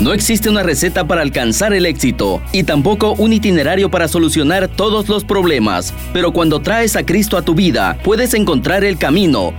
[0.00, 5.08] No existe una receta para alcanzar el éxito y tampoco un itinerario para solucionar todos
[5.08, 9.54] los problemas, pero cuando traes a Cristo a tu vida, puedes encontrar el camino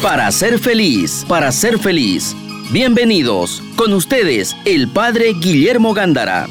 [0.00, 2.36] para ser feliz, para ser feliz.
[2.70, 6.46] Bienvenidos, con ustedes, el Padre Guillermo Gándara.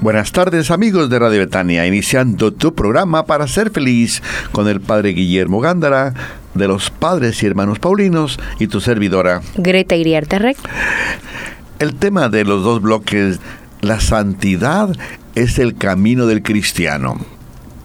[0.00, 4.20] Buenas tardes amigos de Radio Betania, iniciando tu programa para ser feliz
[4.50, 9.96] con el Padre Guillermo Gándara de los Padres y Hermanos Paulinos y tu servidora Greta
[9.96, 10.56] Iriarte Rec.
[11.78, 13.40] El tema de los dos bloques,
[13.80, 14.90] la santidad
[15.34, 17.16] es el camino del cristiano.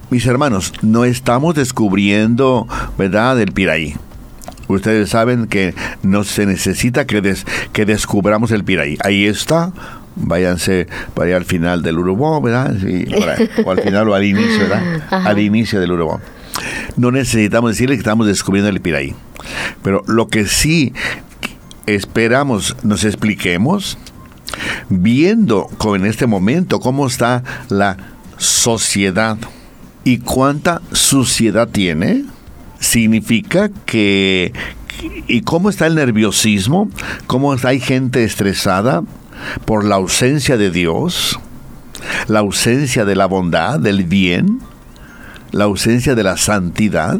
[0.09, 3.95] Mis hermanos, no estamos descubriendo, ¿verdad?, el Piraí.
[4.67, 7.35] Ustedes saben que no se necesita que,
[7.73, 8.97] que descubramos el Piraí.
[9.03, 9.71] Ahí está,
[10.15, 12.75] váyanse para allá al final del Urubó, ¿verdad?
[13.65, 15.01] o al final o al inicio, ¿verdad?
[15.11, 16.21] Al inicio del Urubó.
[16.97, 19.15] No necesitamos decirle que estamos descubriendo el Piraí.
[19.83, 20.93] Pero lo que sí
[21.85, 23.97] esperamos nos expliquemos,
[24.89, 27.97] viendo en este momento cómo está la
[28.37, 29.37] sociedad
[30.03, 32.25] y cuánta suciedad tiene,
[32.79, 34.53] significa que
[35.27, 36.89] y cómo está el nerviosismo,
[37.27, 39.03] cómo hay gente estresada,
[39.65, 41.39] por la ausencia de Dios,
[42.27, 44.59] la ausencia de la bondad, del bien,
[45.51, 47.19] la ausencia de la santidad.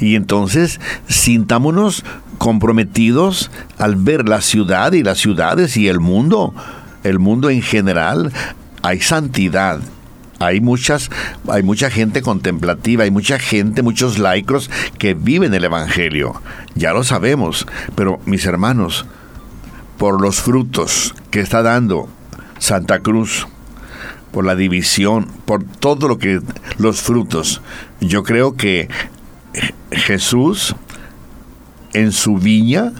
[0.00, 2.04] Y entonces sintámonos
[2.38, 6.54] comprometidos al ver la ciudad y las ciudades y el mundo,
[7.04, 8.32] el mundo en general,
[8.82, 9.80] hay santidad.
[10.40, 11.10] Hay muchas,
[11.48, 16.40] hay mucha gente contemplativa, hay mucha gente, muchos laicos que viven el Evangelio.
[16.76, 19.04] Ya lo sabemos, pero mis hermanos,
[19.96, 22.08] por los frutos que está dando
[22.60, 23.48] Santa Cruz,
[24.32, 26.40] por la división, por todo lo que
[26.78, 27.62] los frutos.
[28.00, 28.88] Yo creo que
[29.90, 30.74] Jesús
[31.92, 32.92] en su viña,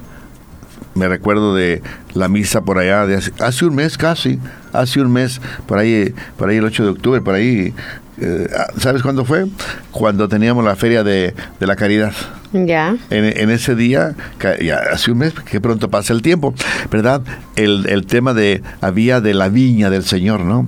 [0.95, 1.83] me recuerdo de
[2.15, 4.39] la misa por allá de hace, un mes casi,
[4.73, 7.75] hace un mes, por ahí, por ahí el 8 de octubre, por ahí,
[8.21, 8.49] eh,
[8.79, 9.47] ¿sabes cuándo fue?
[9.91, 12.13] Cuando teníamos la feria de, de la caridad.
[12.53, 12.97] Ya.
[13.11, 14.15] En, ese día,
[14.63, 16.55] ya hace un mes, que pronto pasa el tiempo,
[16.91, 17.23] ¿verdad?
[17.57, 20.67] El, tema de, había de la viña del Señor, ¿no?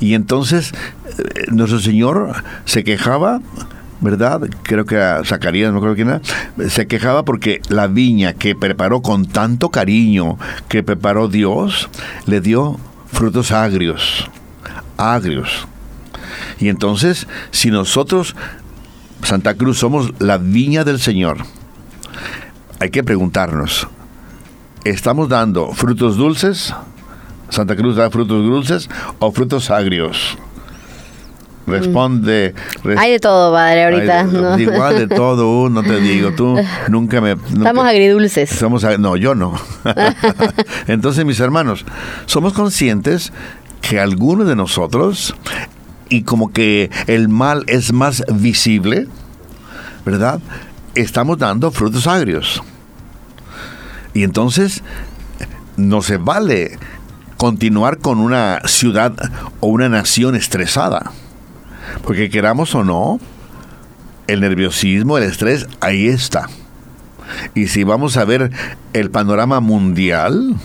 [0.00, 0.72] Y entonces,
[1.06, 3.40] eh, nuestro Señor se quejaba,
[4.00, 4.40] ¿verdad?
[4.64, 6.20] Creo que a Zacarías, no creo quién era,
[6.68, 10.36] se quejaba porque la viña que preparó con tanto cariño,
[10.68, 11.88] que preparó Dios,
[12.26, 12.80] le dio
[13.12, 14.28] frutos agrios,
[14.96, 15.68] agrios.
[16.60, 18.36] Y entonces, si nosotros
[19.22, 21.38] Santa Cruz somos la viña del Señor.
[22.78, 23.86] Hay que preguntarnos,
[24.84, 26.74] ¿estamos dando frutos dulces?
[27.50, 28.88] ¿Santa Cruz da frutos dulces
[29.18, 30.38] o frutos agrios?
[31.66, 32.54] Responde.
[32.96, 34.58] hay de todo, padre, ahorita.
[34.58, 36.56] Igual de todo, no te digo, tú
[36.88, 37.32] nunca me...
[37.32, 38.50] Estamos agridulces.
[38.50, 39.54] Somos, no, yo no.
[40.88, 41.84] Entonces, mis hermanos,
[42.26, 43.32] somos conscientes
[43.82, 45.34] que algunos de nosotros
[46.10, 49.06] y como que el mal es más visible,
[50.04, 50.40] ¿verdad?
[50.94, 52.62] Estamos dando frutos agrios.
[54.12, 54.82] Y entonces
[55.76, 56.78] no se vale
[57.36, 59.14] continuar con una ciudad
[59.60, 61.12] o una nación estresada.
[62.02, 63.20] Porque queramos o no,
[64.26, 66.48] el nerviosismo, el estrés, ahí está.
[67.54, 68.50] Y si vamos a ver
[68.92, 70.56] el panorama mundial,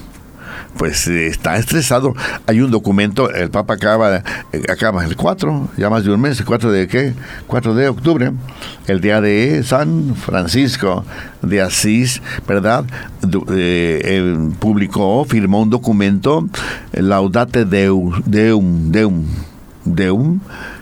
[0.77, 2.13] pues está estresado.
[2.47, 4.17] Hay un documento, el Papa acaba,
[4.51, 7.13] eh, acaba el 4, ya más de un mes, el 4 de qué?
[7.47, 8.31] 4 de octubre,
[8.87, 11.05] el día de San Francisco
[11.41, 12.85] de Asís, ¿verdad?
[13.51, 16.47] Eh, publicó, firmó un documento,
[16.91, 19.25] Laudate Deum, Deum, Deum,
[19.85, 20.39] Deum,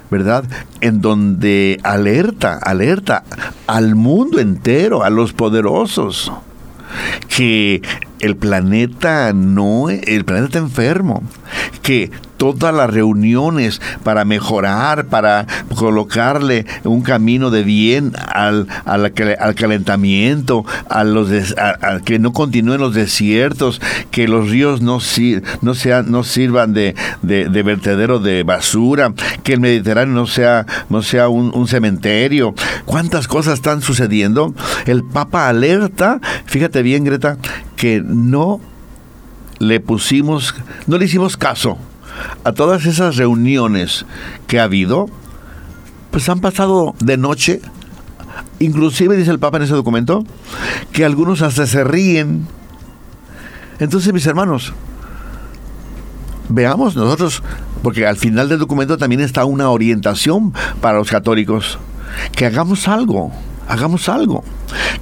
[0.09, 0.45] ¿verdad?
[0.81, 3.23] En donde alerta, alerta
[3.67, 6.31] al mundo entero, a los poderosos,
[7.35, 7.81] que
[8.19, 11.23] el planeta no, el planeta está enfermo,
[11.81, 12.11] que
[12.51, 21.03] todas las reuniones para mejorar, para colocarle un camino de bien al, al, calentamiento, a
[21.03, 21.29] los
[22.03, 23.81] que no continúen los desiertos,
[24.11, 24.99] que los ríos no,
[25.61, 29.13] no, sean, no sirvan de, vertedero de basura,
[29.43, 32.53] que el Mediterráneo no sea, no sea un, un cementerio.
[32.85, 34.53] ¿Cuántas cosas están sucediendo?
[34.85, 37.37] El Papa alerta, fíjate bien Greta,
[37.75, 38.59] que no
[39.59, 40.55] le pusimos,
[40.87, 41.77] no le hicimos caso
[42.43, 44.05] a todas esas reuniones
[44.47, 45.09] que ha habido,
[46.11, 47.61] pues han pasado de noche.
[48.59, 50.23] Inclusive dice el Papa en ese documento
[50.91, 52.47] que algunos hasta se ríen.
[53.79, 54.73] Entonces, mis hermanos,
[56.49, 57.41] veamos nosotros,
[57.81, 61.79] porque al final del documento también está una orientación para los católicos,
[62.35, 63.31] que hagamos algo,
[63.67, 64.43] hagamos algo.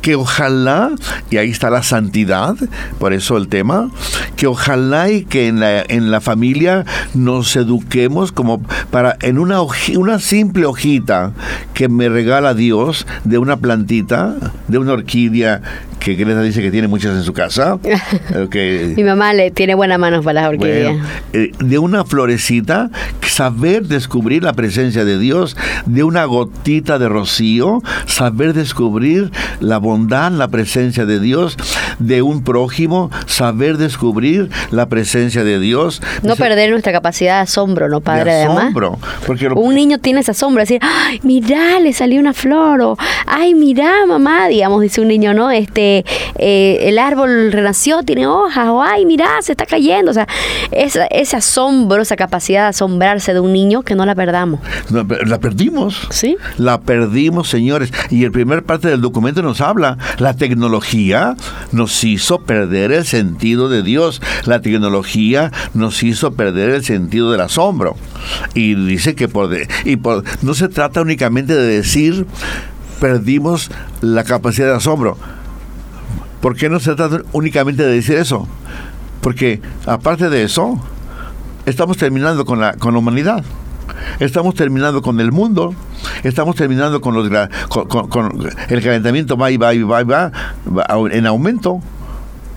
[0.01, 0.91] Que ojalá,
[1.29, 2.55] y ahí está la santidad,
[2.99, 3.89] por eso el tema,
[4.35, 9.61] que ojalá y que en la, en la familia nos eduquemos como para en una,
[9.95, 11.31] una simple hojita
[11.73, 14.35] que me regala Dios de una plantita,
[14.67, 15.61] de una orquídea
[16.01, 17.77] que Greta dice que tiene muchas en su casa.
[18.95, 20.97] Mi mamá le tiene buenas manos para las orquídeas.
[21.31, 22.89] Eh, de una florecita,
[23.21, 25.55] saber descubrir la presencia de Dios,
[25.85, 31.57] de una gotita de rocío, saber descubrir la bondad, la presencia de Dios,
[31.99, 36.01] de un prójimo, saber descubrir la presencia de Dios.
[36.23, 38.33] No perder nuestra capacidad de asombro, ¿no, padre?
[38.33, 38.99] De asombro.
[39.25, 43.53] Porque un niño tiene ese asombro, decir, ay, mira, le salió una flor, o ay,
[43.53, 45.51] mira, mamá, digamos, dice un niño, ¿no?
[45.51, 46.05] Este,
[46.37, 50.11] eh, el árbol renació, tiene hojas, o ay, mira, se está cayendo.
[50.11, 50.27] O sea,
[50.71, 54.59] ese asombro, esa capacidad de asombrarse de un niño, que no la perdamos.
[54.89, 56.07] la perdimos.
[56.09, 56.37] Sí.
[56.57, 57.91] La perdimos, señores.
[58.09, 61.35] Y el primer parte del documento nos habla, la tecnología
[61.71, 64.21] nos hizo perder el sentido de Dios.
[64.45, 67.95] La tecnología nos hizo perder el sentido del asombro.
[68.53, 69.49] Y dice que por,
[69.85, 72.25] y por, no se trata únicamente de decir
[72.99, 73.71] perdimos
[74.01, 75.17] la capacidad de asombro
[76.41, 78.47] ¿Por qué no se trata únicamente de decir eso?
[79.21, 80.81] Porque aparte de eso,
[81.67, 83.43] estamos terminando con la, con la humanidad.
[84.19, 85.73] Estamos terminando con el mundo,
[86.23, 87.29] estamos terminando con, los,
[87.69, 90.31] con, el calentamiento va y va y va y va
[91.11, 91.81] en aumento.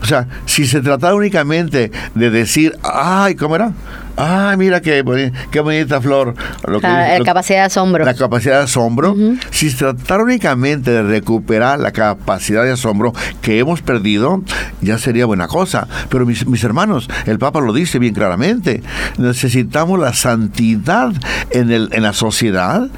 [0.02, 3.72] O sea, si se tratara únicamente de decir, ay, ¿cómo era?
[4.16, 5.04] Ay, mira qué,
[5.50, 6.34] qué bonita flor.
[6.66, 8.04] la capacidad de asombro.
[8.04, 9.16] La capacidad de asombro.
[9.50, 13.12] Si se tratara únicamente de recuperar la capacidad de asombro
[13.42, 14.42] que hemos perdido,
[14.80, 15.88] ya sería buena cosa.
[16.08, 18.82] Pero mis, mis hermanos, el Papa lo dice bien claramente.
[19.18, 21.12] Necesitamos la santidad
[21.50, 22.88] en, el, en la sociedad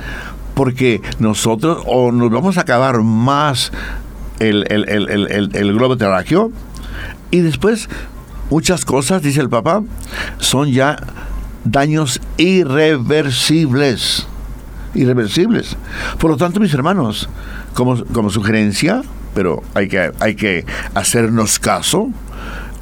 [0.55, 3.73] porque nosotros o nos vamos a acabar más
[4.39, 6.51] el, el, el, el globo terráqueo
[7.31, 7.89] y después,
[8.50, 9.82] muchas cosas, dice el Papa,
[10.38, 10.96] son ya
[11.64, 14.26] daños irreversibles.
[14.94, 15.76] Irreversibles.
[16.19, 17.28] Por lo tanto, mis hermanos,
[17.75, 19.02] como, como sugerencia,
[19.34, 20.64] pero hay que, hay que
[20.94, 22.10] hacernos caso,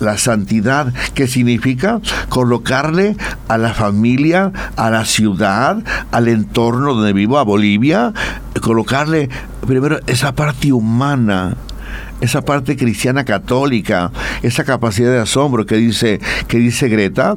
[0.00, 3.16] la santidad, que significa colocarle
[3.48, 5.78] a la familia, a la ciudad,
[6.10, 8.12] al entorno donde vivo, a Bolivia,
[8.60, 9.28] colocarle
[9.66, 11.56] primero esa parte humana,
[12.24, 14.10] esa parte cristiana católica,
[14.42, 17.36] esa capacidad de asombro que dice, que dice Greta,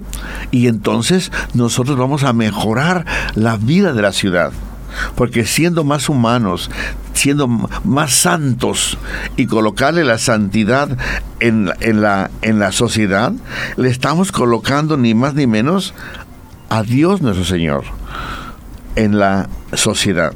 [0.51, 3.05] y entonces nosotros vamos a mejorar
[3.35, 4.51] la vida de la ciudad.
[5.15, 6.71] Porque siendo más humanos,
[7.13, 8.97] siendo más santos
[9.35, 10.89] y colocarle la santidad
[11.39, 13.31] en, en, la, en la sociedad,
[13.75, 15.93] le estamos colocando ni más ni menos
[16.69, 17.83] a Dios nuestro Señor
[18.95, 20.33] en la sociedad.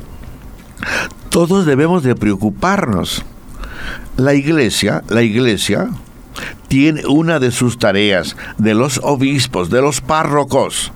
[1.29, 3.25] Todos debemos de preocuparnos
[4.21, 5.89] la iglesia, la iglesia
[6.67, 10.91] tiene una de sus tareas de los obispos, de los párrocos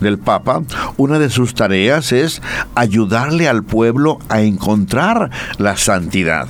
[0.00, 0.62] del Papa,
[0.96, 2.40] una de sus tareas es
[2.74, 6.48] ayudarle al pueblo a encontrar la santidad.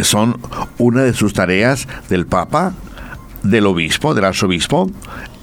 [0.00, 0.38] Son
[0.78, 2.72] una de sus tareas del Papa,
[3.42, 4.90] del obispo, del arzobispo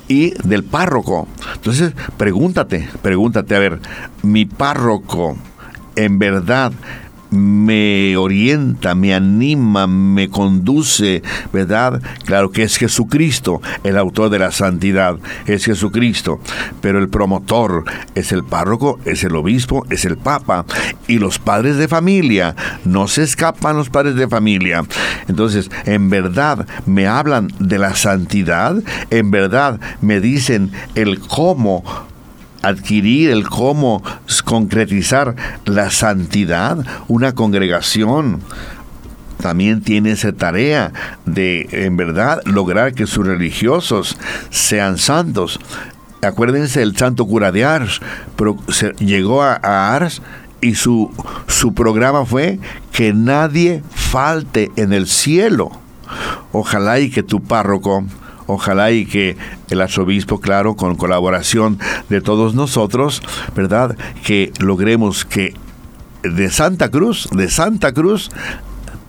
[0.08, 1.28] y del párroco.
[1.54, 3.80] Entonces, pregúntate, pregúntate, a ver,
[4.24, 5.38] mi párroco
[5.96, 6.72] en verdad
[7.32, 11.22] me orienta, me anima, me conduce,
[11.54, 12.02] ¿verdad?
[12.26, 16.40] Claro que es Jesucristo, el autor de la santidad, es Jesucristo,
[16.82, 20.66] pero el promotor es el párroco, es el obispo, es el papa
[21.08, 22.56] y los padres de familia,
[22.86, 24.84] no se escapan los padres de familia.
[25.28, 28.76] Entonces, en verdad me hablan de la santidad,
[29.10, 31.84] en verdad me dicen el cómo
[32.62, 34.04] adquirir, el cómo
[34.46, 35.36] concretizar
[35.66, 38.42] la santidad, una congregación
[39.42, 40.92] también tiene esa tarea
[41.26, 44.18] de, en verdad, lograr que sus religiosos
[44.50, 45.60] sean santos.
[46.22, 48.02] Acuérdense el santo cura de Ars,
[48.36, 48.58] pero
[49.00, 50.22] llegó a, a Ars
[50.60, 51.12] y su,
[51.48, 52.60] su programa fue
[52.92, 55.72] que nadie falte en el cielo.
[56.52, 58.04] Ojalá y que tu párroco
[58.52, 59.38] Ojalá y que
[59.70, 61.78] el arzobispo, claro, con colaboración
[62.10, 63.22] de todos nosotros,
[63.56, 63.96] ¿verdad?
[64.24, 65.54] Que logremos que
[66.24, 68.32] de Santa Cruz, de Santa Cruz,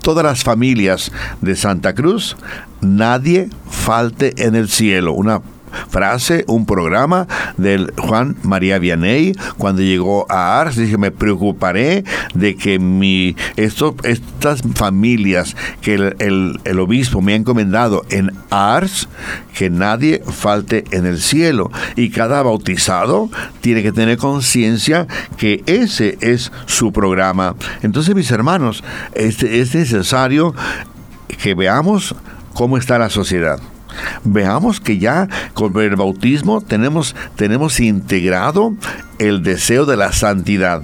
[0.02, 2.37] todas las familias de Santa Cruz,
[2.82, 5.14] nadie falte en el cielo.
[5.14, 5.40] Una
[5.88, 10.76] frase, un programa del Juan María Vianney cuando llegó a Ars.
[10.76, 17.36] Dije, me preocuparé de que mi, esto, estas familias que el, el obispo me ha
[17.36, 19.08] encomendado en Ars,
[19.54, 21.70] que nadie falte en el cielo.
[21.96, 27.56] Y cada bautizado tiene que tener conciencia que ese es su programa.
[27.82, 28.82] Entonces, mis hermanos,
[29.14, 30.54] este, es necesario
[31.42, 32.14] que veamos
[32.54, 33.60] cómo está la sociedad.
[34.25, 38.75] Veamos que ya con el bautismo tenemos, tenemos integrado
[39.18, 40.82] el deseo de la santidad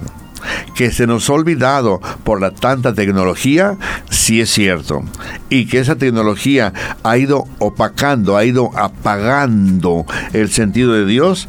[0.75, 3.77] que se nos ha olvidado por la tanta tecnología,
[4.09, 5.03] sí es cierto.
[5.49, 6.73] Y que esa tecnología
[7.03, 11.47] ha ido opacando, ha ido apagando el sentido de Dios,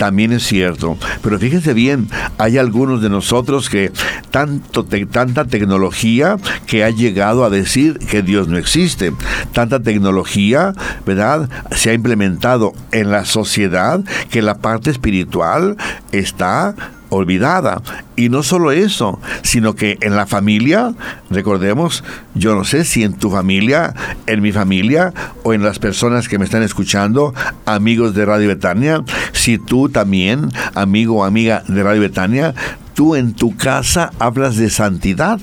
[0.00, 0.96] también es cierto.
[1.22, 3.92] Pero fíjense bien, hay algunos de nosotros que
[4.30, 9.12] tanto tanta tecnología que ha llegado a decir que Dios no existe.
[9.52, 10.72] Tanta tecnología,
[11.04, 11.50] ¿verdad?
[11.72, 15.76] Se ha implementado en la sociedad que la parte espiritual
[16.12, 16.74] está
[17.10, 17.82] olvidada.
[18.16, 20.94] Y no solo eso, sino que en la familia,
[21.28, 22.02] recordemos,
[22.34, 23.94] yo no sé si en tu familia,
[24.26, 25.12] en mi familia
[25.42, 27.34] o en las personas que me están escuchando,
[27.66, 32.54] amigos de Radio Betania, si tú también, amigo o amiga de Radio Betania,
[32.94, 35.38] tú en tu casa hablas de santidad.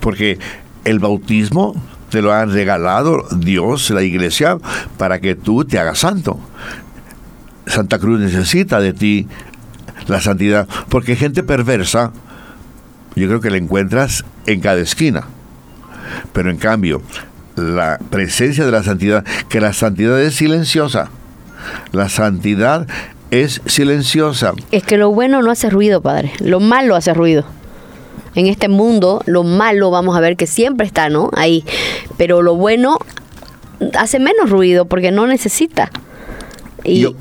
[0.00, 0.38] Porque
[0.84, 1.74] el bautismo
[2.10, 4.58] te lo ha regalado Dios, la iglesia,
[4.98, 6.38] para que tú te hagas santo.
[7.66, 9.28] Santa Cruz necesita de ti
[10.10, 10.68] la santidad.
[10.88, 12.12] Porque gente perversa,
[13.14, 15.24] yo creo que la encuentras en cada esquina.
[16.32, 17.00] Pero en cambio,
[17.56, 21.10] la presencia de la santidad, que la santidad es silenciosa.
[21.92, 22.86] La santidad
[23.30, 24.52] es silenciosa.
[24.72, 26.32] Es que lo bueno no hace ruido, Padre.
[26.40, 27.44] Lo malo hace ruido.
[28.34, 31.30] En este mundo, lo malo vamos a ver que siempre está, ¿no?
[31.36, 31.64] Ahí.
[32.16, 32.98] Pero lo bueno
[33.98, 35.90] hace menos ruido porque no necesita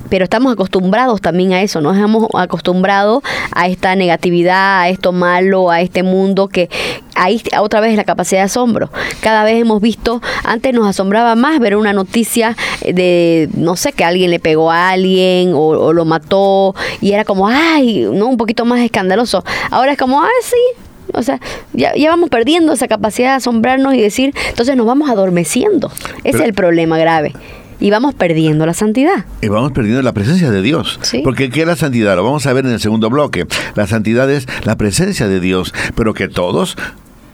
[0.09, 5.69] pero estamos acostumbrados también a eso, nos hemos acostumbrado a esta negatividad, a esto malo,
[5.69, 6.69] a este mundo que
[7.15, 8.89] ahí otra vez la capacidad de asombro.
[9.21, 14.03] Cada vez hemos visto, antes nos asombraba más ver una noticia de, no sé, que
[14.03, 18.65] alguien le pegó a alguien o, lo mató y era como, ay, no, un poquito
[18.65, 19.43] más escandaloso.
[19.71, 20.81] Ahora es como, ah, sí,
[21.13, 21.39] o sea,
[21.73, 25.91] ya, ya, vamos perdiendo esa capacidad de asombrarnos y decir, entonces nos vamos adormeciendo.
[26.23, 27.33] Ese es el problema grave
[27.79, 29.25] y vamos perdiendo la santidad.
[29.41, 30.99] Y vamos perdiendo la presencia de Dios.
[31.23, 32.15] Porque ¿qué es la santidad?
[32.15, 33.47] Lo vamos a ver en el segundo bloque.
[33.75, 36.77] La santidad es la presencia de Dios, pero que todos,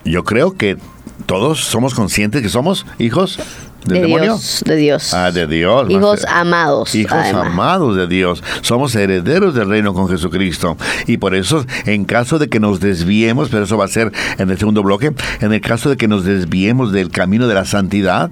[0.03, 0.77] yo creo que
[1.25, 3.39] todos somos conscientes que somos hijos
[3.85, 4.33] del de demonio.
[4.33, 5.13] Dios, de Dios.
[5.13, 5.89] Ah, de Dios.
[5.89, 6.95] Hijos amados.
[6.95, 8.43] Hijos amados de Dios.
[8.61, 10.77] Somos herederos del reino con Jesucristo.
[11.07, 14.49] Y por eso, en caso de que nos desviemos, pero eso va a ser en
[14.49, 18.31] el segundo bloque, en el caso de que nos desviemos del camino de la santidad,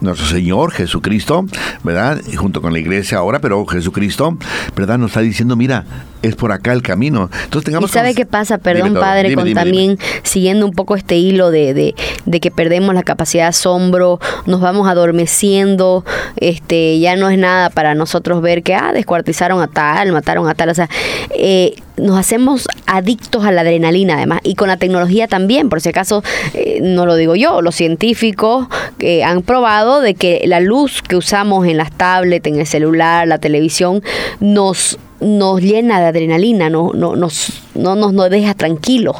[0.00, 1.46] nuestro Señor Jesucristo,
[1.82, 2.20] ¿verdad?
[2.30, 4.36] Y junto con la iglesia ahora, pero Jesucristo,
[4.76, 4.98] ¿verdad?
[4.98, 5.84] Nos está diciendo, mira,
[6.22, 7.30] es por acá el camino.
[7.44, 7.90] Entonces tengamos...
[7.90, 8.58] ¿Y sabe qué pasa?
[8.58, 13.02] Perdón, Padre, con también siguiendo un poco este hilo de, de, de, que perdemos la
[13.02, 16.04] capacidad de asombro, nos vamos adormeciendo,
[16.38, 20.54] este, ya no es nada para nosotros ver que, ah, descuartizaron a tal, mataron a
[20.54, 20.88] tal, o sea,
[21.30, 25.90] eh, nos hacemos adictos a la adrenalina además y con la tecnología también, por si
[25.90, 28.66] acaso eh, no lo digo yo, los científicos
[28.98, 33.28] que han probado de que la luz que usamos en las tablets, en el celular,
[33.28, 34.02] la televisión,
[34.40, 39.16] nos nos llena de adrenalina, no, no, nos, no nos, deja tranquilos.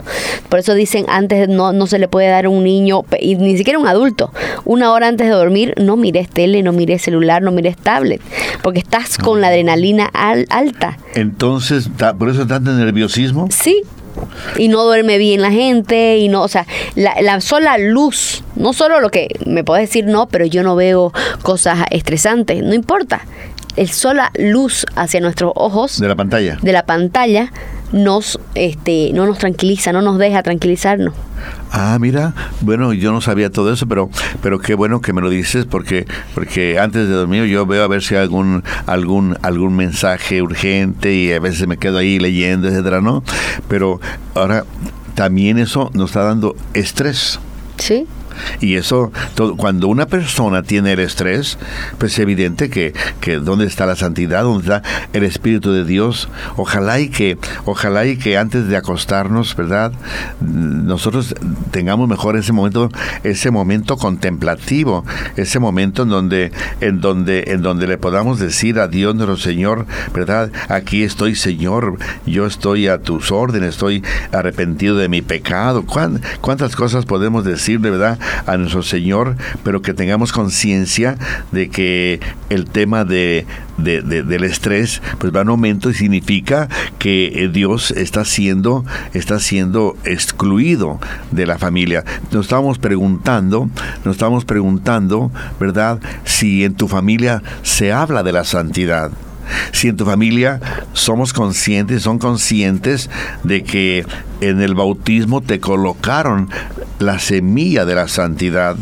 [0.48, 3.56] Por eso dicen antes no, no se le puede dar a un niño, y ni
[3.56, 4.32] siquiera un adulto,
[4.64, 8.20] una hora antes de dormir, no mires tele, no mires celular, no mires tablet,
[8.62, 10.98] porque estás con la adrenalina alta.
[11.14, 11.88] Entonces,
[12.18, 13.48] ¿por eso tanto nerviosismo?
[13.50, 13.82] Sí,
[14.56, 18.72] y no duerme bien la gente y no, o sea, la, la, sola luz, no
[18.72, 21.12] solo lo que me puedes decir no, pero yo no veo
[21.42, 23.22] cosas estresantes, no importa
[23.76, 27.52] el sola luz hacia nuestros ojos de la pantalla de la pantalla
[27.92, 31.14] nos este no nos tranquiliza no nos deja tranquilizarnos
[31.72, 34.08] Ah, mira, bueno, yo no sabía todo eso, pero
[34.40, 37.88] pero qué bueno que me lo dices porque porque antes de dormir yo veo a
[37.88, 42.68] ver si hay algún algún algún mensaje urgente y a veces me quedo ahí leyendo,
[42.68, 43.22] etcétera, ¿no?
[43.68, 44.00] Pero
[44.34, 44.64] ahora
[45.14, 47.40] también eso nos está dando estrés.
[47.78, 48.06] Sí.
[48.60, 49.12] Y eso,
[49.56, 51.58] cuando una persona tiene el estrés,
[51.98, 56.28] pues es evidente que, que dónde está la santidad, dónde está el Espíritu de Dios.
[56.56, 59.92] Ojalá y que, ojalá y que antes de acostarnos, ¿verdad?
[60.40, 61.34] Nosotros
[61.70, 62.90] tengamos mejor ese momento,
[63.22, 65.04] ese momento contemplativo,
[65.36, 69.86] ese momento en donde, en donde, en donde le podamos decir a Dios nuestro Señor,
[70.14, 70.50] ¿verdad?
[70.68, 74.02] Aquí estoy, Señor, yo estoy a tus órdenes, estoy
[74.32, 75.84] arrepentido de mi pecado.
[76.40, 78.18] ¿Cuántas cosas podemos decirle, verdad?
[78.46, 81.16] A nuestro Señor, pero que tengamos conciencia
[81.52, 83.46] de que el tema de,
[83.78, 86.68] del estrés pues va en aumento y significa
[86.98, 90.98] que eh, Dios está siendo, está siendo excluido
[91.30, 92.04] de la familia.
[92.32, 93.68] Nos estamos preguntando,
[94.04, 95.30] nos estamos preguntando,
[95.60, 96.00] ¿verdad?
[96.24, 99.10] Si en tu familia se habla de la santidad.
[99.72, 100.60] Si en tu familia
[100.92, 103.10] somos conscientes, son conscientes
[103.42, 104.04] de que
[104.40, 106.48] en el bautismo te colocaron
[106.98, 108.76] la semilla de la santidad.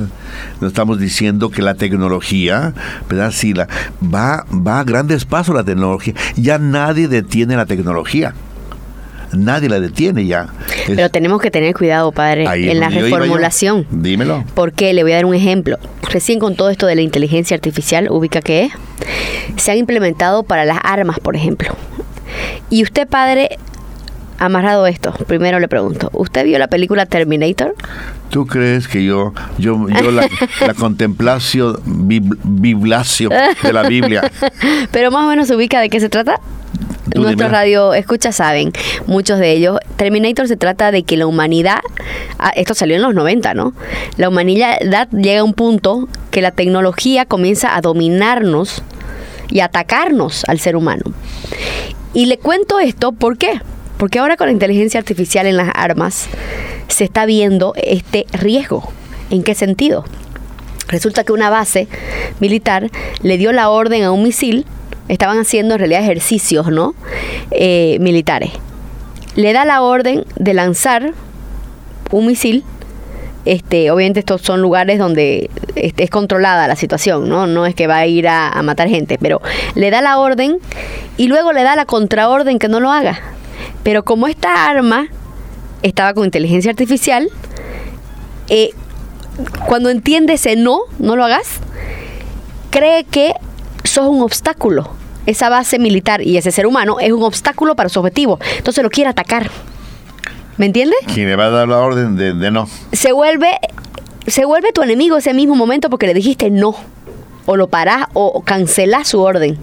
[0.60, 2.74] No estamos diciendo que la tecnología,
[3.08, 3.32] ¿verdad?
[3.32, 3.68] Si la,
[4.02, 6.14] va, va a grandes pasos la tecnología.
[6.36, 8.34] Ya nadie detiene la tecnología
[9.34, 10.48] nadie la detiene ya.
[10.86, 13.86] Pero tenemos que tener cuidado, padre, en la reformulación.
[13.90, 14.44] Dímelo.
[14.54, 15.78] Porque le voy a dar un ejemplo.
[16.10, 18.72] Recién con todo esto de la inteligencia artificial, ubica que es,
[19.56, 21.74] se han implementado para las armas, por ejemplo.
[22.70, 23.58] Y usted, padre,
[24.38, 27.74] amarrado esto, primero le pregunto, ¿usted vio la película Terminator?
[28.30, 30.28] ¿Tú crees que yo, yo, yo la,
[30.66, 33.30] la contemplación biblacio
[33.62, 34.30] de la Biblia?
[34.90, 36.40] Pero más o menos se ubica de qué se trata.
[37.14, 38.72] Nuestro radio escucha saben,
[39.06, 39.78] muchos de ellos.
[39.96, 41.80] Terminator se trata de que la humanidad,
[42.38, 43.74] ah, esto salió en los 90, ¿no?
[44.16, 44.78] La humanidad
[45.10, 48.82] llega a un punto que la tecnología comienza a dominarnos
[49.50, 51.02] y atacarnos al ser humano.
[52.14, 53.60] Y le cuento esto, ¿por qué?
[53.98, 56.28] Porque ahora con la inteligencia artificial en las armas
[56.88, 58.88] se está viendo este riesgo.
[59.30, 60.04] ¿En qué sentido?
[60.88, 61.88] Resulta que una base
[62.40, 62.90] militar
[63.22, 64.66] le dio la orden a un misil
[65.08, 66.94] estaban haciendo en realidad ejercicios, ¿no?
[67.50, 68.50] Eh, militares.
[69.36, 71.12] Le da la orden de lanzar
[72.10, 72.64] un misil.
[73.44, 77.46] Este, obviamente estos son lugares donde es controlada la situación, ¿no?
[77.46, 79.42] No es que va a ir a, matar gente, pero
[79.74, 80.58] le da la orden
[81.18, 83.20] y luego le da la contraorden que no lo haga.
[83.82, 85.08] Pero como esta arma
[85.82, 87.28] estaba con inteligencia artificial,
[88.48, 88.70] eh,
[89.66, 91.60] cuando entiende ese no, no lo hagas,
[92.70, 93.34] cree que
[93.84, 94.90] sos un obstáculo.
[95.26, 98.38] Esa base militar y ese ser humano es un obstáculo para su objetivo.
[98.58, 99.50] Entonces lo quiere atacar.
[100.56, 100.98] ¿Me entiendes?
[101.12, 102.68] ¿Quién le va a dar la orden de, no?
[102.92, 103.58] Se vuelve,
[104.26, 106.74] se vuelve tu enemigo ese mismo momento porque le dijiste no.
[107.46, 109.58] O lo parás o cancelás su orden.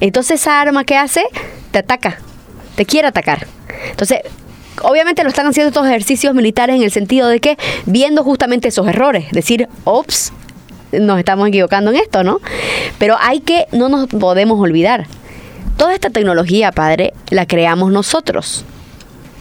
[0.00, 1.24] Entonces esa arma que hace
[1.70, 2.18] te ataca.
[2.76, 3.46] Te quiere atacar.
[3.90, 4.20] Entonces,
[4.82, 7.56] obviamente lo están haciendo estos ejercicios militares en el sentido de que
[7.86, 10.32] viendo justamente esos errores, decir, ops,
[11.00, 12.40] nos estamos equivocando en esto, ¿no?
[12.98, 15.06] Pero hay que, no nos podemos olvidar,
[15.76, 18.64] toda esta tecnología, padre, la creamos nosotros.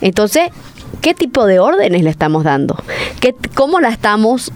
[0.01, 0.49] Entonces,
[1.01, 2.75] ¿qué tipo de órdenes le estamos dando?
[3.19, 4.51] ¿Qué, ¿Cómo la estamos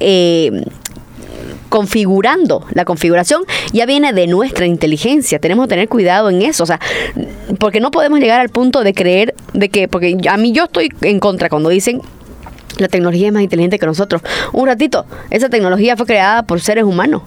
[0.00, 0.64] eh,
[1.68, 2.66] configurando?
[2.72, 5.38] La configuración ya viene de nuestra inteligencia.
[5.38, 6.64] Tenemos que tener cuidado en eso.
[6.64, 6.80] O sea,
[7.58, 10.88] porque no podemos llegar al punto de creer de que, porque a mí yo estoy
[11.02, 12.00] en contra cuando dicen
[12.82, 14.22] la tecnología es más inteligente que nosotros.
[14.52, 17.22] Un ratito, esa tecnología fue creada por seres humanos.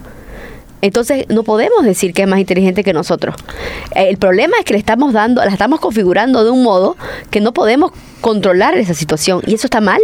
[0.82, 3.36] Entonces no podemos decir que es más inteligente que nosotros.
[3.96, 6.98] El problema es que le estamos dando, la estamos configurando de un modo
[7.30, 10.02] que no podemos controlar esa situación y eso está mal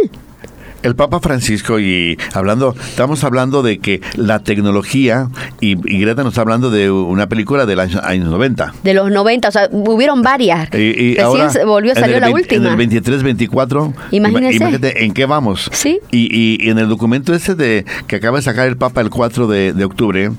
[0.82, 5.28] el Papa Francisco y hablando, estamos hablando de que la tecnología
[5.60, 8.74] y, Greta nos está hablando de una película de los años 90.
[8.82, 10.72] De los 90, o sea, hubieron varias.
[10.74, 12.66] Y, Recién volvió a salir la última.
[12.66, 13.92] En el 23, 24.
[14.12, 15.68] Imagínate en qué vamos.
[15.72, 16.00] Sí.
[16.10, 19.84] Y, en el documento ese de que acaba de sacar el Papa el 4 de,
[19.84, 20.30] octubre,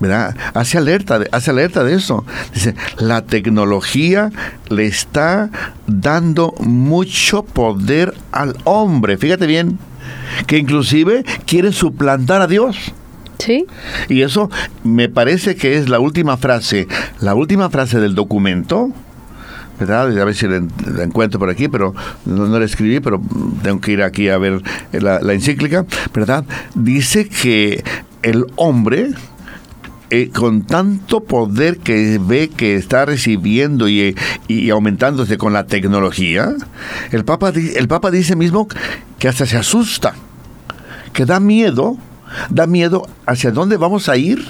[0.00, 0.36] ¿verdad?
[0.54, 2.24] Hace alerta, hace alerta de eso.
[2.54, 4.30] Dice, la tecnología
[4.68, 5.50] le está
[5.86, 9.16] dando mucho poder al hombre.
[9.16, 9.78] Fíjate bien,
[10.46, 12.92] que inclusive quiere suplantar a Dios.
[13.38, 13.66] Sí.
[14.08, 14.50] Y eso
[14.84, 16.86] me parece que es la última frase,
[17.20, 18.90] la última frase del documento.
[19.80, 20.16] ¿verdad?
[20.16, 20.62] A ver si la,
[21.02, 21.92] encuentro por aquí, pero
[22.24, 23.20] no, la escribí, pero
[23.62, 24.62] tengo que ir aquí a ver
[24.92, 26.44] la, la encíclica, ¿verdad?
[26.74, 27.82] Dice que
[28.22, 29.10] el hombre,
[30.14, 34.14] eh, con tanto poder que ve que está recibiendo y,
[34.70, 36.52] aumentándose con la tecnología,
[37.12, 38.68] el Papa, el Papa dice mismo
[39.18, 40.12] que hasta se asusta,
[41.14, 41.96] que da miedo,
[42.50, 44.44] da miedo hacia dónde vamos a ir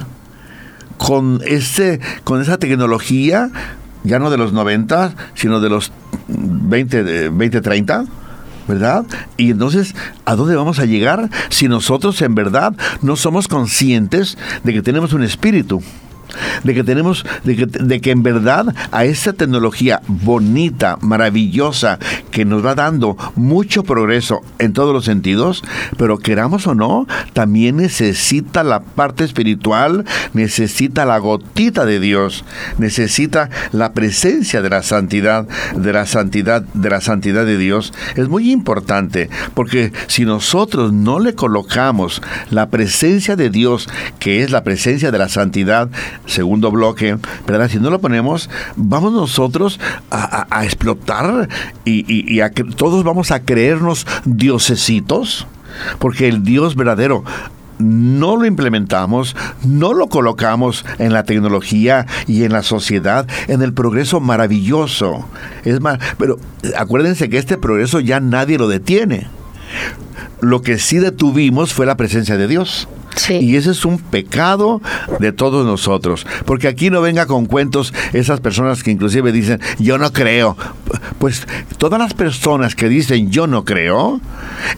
[0.98, 3.48] con, ese, con esa tecnología,
[4.02, 5.92] ya no de los 90, sino de los
[6.26, 8.04] 20, 20 30
[8.68, 9.04] ¿verdad?
[9.36, 9.94] Y entonces,
[10.24, 15.12] ¿a dónde vamos a llegar si nosotros en verdad no somos conscientes de que tenemos
[15.12, 15.82] un espíritu?
[16.64, 21.98] De que tenemos, de que, en verdad a esta tecnología bonita, maravillosa,
[22.30, 25.62] que nos va dando mucho progreso en todos los sentidos,
[25.96, 32.44] pero queramos o no, también necesita la parte espiritual, necesita la gotita de Dios,
[32.78, 37.92] necesita la presencia de la santidad, de la santidad, de la santidad de Dios.
[38.16, 44.50] Es muy importante, porque si nosotros no le colocamos la presencia de Dios, que es
[44.50, 45.88] la presencia de la santidad,
[46.26, 47.68] segundo bloque, ¿verdad?
[47.68, 49.80] Si no lo ponemos, vamos nosotros
[50.10, 51.48] a, explotar
[51.84, 55.46] y, a todos vamos a creernos diosesitos,
[55.98, 57.24] porque el Dios verdadero
[57.78, 63.72] no lo implementamos, no lo colocamos en la tecnología y en la sociedad, en el
[63.72, 65.26] progreso maravilloso.
[65.64, 66.38] Es más, pero
[66.76, 69.26] acuérdense que este progreso ya nadie lo detiene.
[70.42, 72.88] Lo que sí detuvimos fue la presencia de Dios.
[73.28, 74.82] Y ese es un pecado
[75.20, 76.26] de todos nosotros.
[76.44, 80.56] Porque aquí no venga con cuentos esas personas que inclusive dicen, yo no creo.
[81.18, 81.46] Pues
[81.78, 84.20] todas las personas que dicen, yo no creo,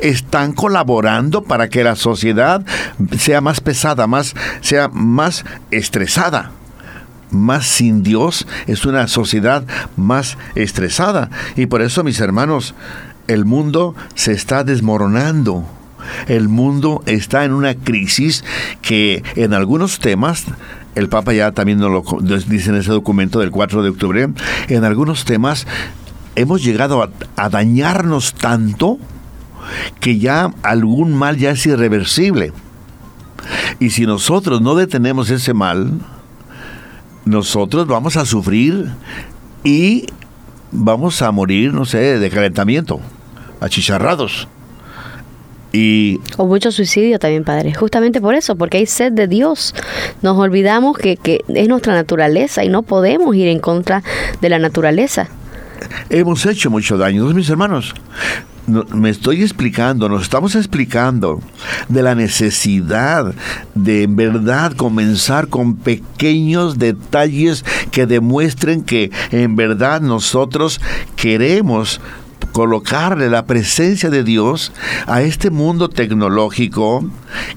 [0.01, 2.65] están colaborando para que la sociedad
[3.19, 6.53] sea más pesada, más, sea más estresada
[7.31, 9.65] más sin Dios es una sociedad
[9.97, 11.31] más estresada.
[11.57, 12.75] Y por eso, mis hermanos,
[13.29, 15.65] el mundo se está desmoronando.
[16.29, 18.45] El mundo está en una crisis
[18.83, 20.45] que en algunos temas
[20.95, 24.29] el Papa ya también nos lo dice en ese documento del 4 de octubre,
[24.69, 25.67] en algunos temas
[26.37, 28.99] hemos llegado a, a, dañarnos tanto
[29.99, 32.53] que ya algún mal ya es irreversible.
[33.81, 36.01] Y si nosotros no detenemos ese mal,
[37.25, 38.91] nosotros vamos a sufrir
[39.65, 40.07] y
[40.71, 43.01] vamos a morir, no sé, de calentamiento,
[43.61, 44.49] achicharrados.
[45.73, 47.75] Y o mucho suicidio también, Padre.
[47.75, 49.75] Justamente por eso, porque hay sed de Dios.
[50.23, 54.05] Nos olvidamos que, que es nuestra naturaleza y no podemos ir en contra
[54.41, 55.29] de la naturaleza.
[56.11, 57.93] Hemos hecho mucho daño, mis hermanos.
[58.95, 61.41] me estoy explicando, nos estamos explicando
[61.89, 63.35] de la necesidad
[63.75, 70.81] de en verdad comenzar con pequeños detalles que demuestren que en verdad nosotros
[71.17, 72.01] queremos
[72.53, 74.73] colocarle la presencia de Dios
[75.07, 77.05] a este mundo tecnológico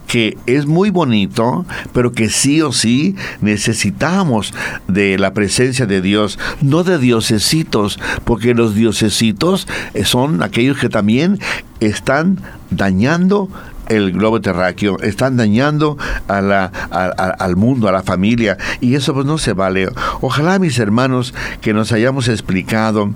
[0.08, 4.54] que es muy bonito, pero que sí o sí necesitamos
[4.88, 9.68] de la presencia de Dios, no de diosesitos, porque los diosesitos
[10.04, 11.40] son aquellos que también
[11.80, 13.50] están dañando
[13.90, 19.54] el globo terráqueo, están dañando al mundo, a la familia, y eso pues no se
[19.54, 19.90] vale.
[20.22, 23.14] Ojalá mis hermanos que nos hayamos explicado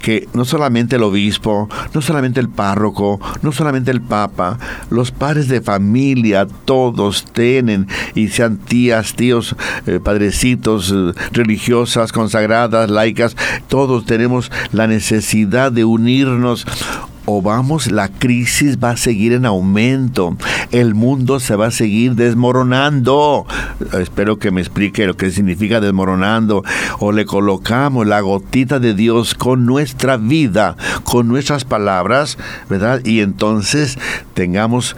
[0.00, 4.58] que no solamente el obispo, no solamente el párroco, no solamente el papa,
[4.90, 9.56] los padres de familia, todos tienen, y sean tías, tíos,
[9.86, 13.36] eh, padrecitos, eh, religiosas, consagradas, laicas,
[13.68, 16.66] todos tenemos la necesidad de unirnos
[17.30, 20.34] o vamos, la crisis va a seguir en aumento,
[20.72, 23.46] el mundo se va a seguir desmoronando.
[24.00, 26.64] Espero que me explique lo que significa desmoronando.
[27.00, 32.38] O le colocamos la gotita de Dios con nuestra vida, con nuestras palabras,
[32.70, 33.04] ¿verdad?
[33.04, 33.98] Y entonces
[34.32, 34.96] tengamos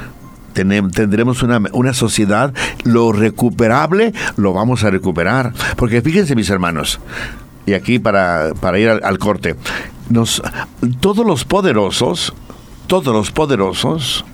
[0.52, 2.52] tendremos una, una, sociedad,
[2.84, 5.52] lo recuperable lo vamos a recuperar.
[5.76, 7.00] Porque fíjense mis hermanos,
[7.66, 9.56] y aquí para, para ir al corte,
[10.10, 10.42] nos,
[11.00, 12.34] todos los poderosos,
[12.86, 14.24] todos los poderosos,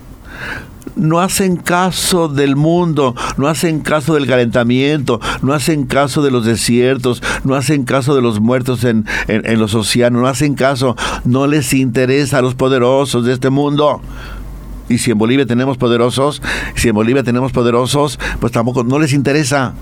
[0.95, 6.45] no hacen caso del mundo, no hacen caso del calentamiento, no hacen caso de los
[6.45, 11.45] desiertos, no hacen caso de los muertos en, en, los océanos, no hacen caso, no
[11.45, 14.01] les interesa a los poderosos de este mundo.
[14.89, 16.41] Y si en Bolivia tenemos poderosos,
[16.75, 19.73] si en Bolivia tenemos poderosos, pues tampoco, no les interesa,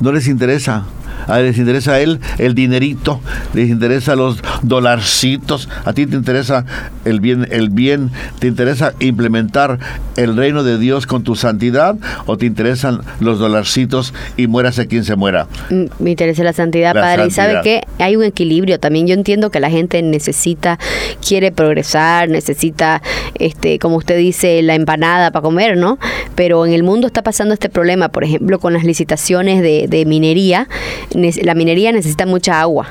[0.00, 0.86] no les interesa
[1.26, 3.20] a les interesa a él el dinerito,
[3.54, 6.64] les interesa los dolarcitos, a ti te interesa
[7.04, 9.78] el bien, el bien, te interesa implementar
[10.16, 14.86] el reino de Dios con tu santidad o te interesan los dolarcitos y mueras a
[14.86, 15.46] quien se muera.
[15.70, 17.26] Mm, me interesa la santidad, Padre.
[17.26, 19.06] Y sabe que hay un equilibrio también.
[19.06, 20.78] Yo entiendo que la gente necesita,
[21.26, 23.02] quiere progresar, necesita,
[23.34, 25.98] este, como usted dice, la empanada para comer, ¿no?
[26.34, 30.04] Pero en el mundo está pasando este problema, por ejemplo, con las licitaciones de, de
[30.04, 30.68] minería
[31.14, 32.86] la minería necesita mucha agua.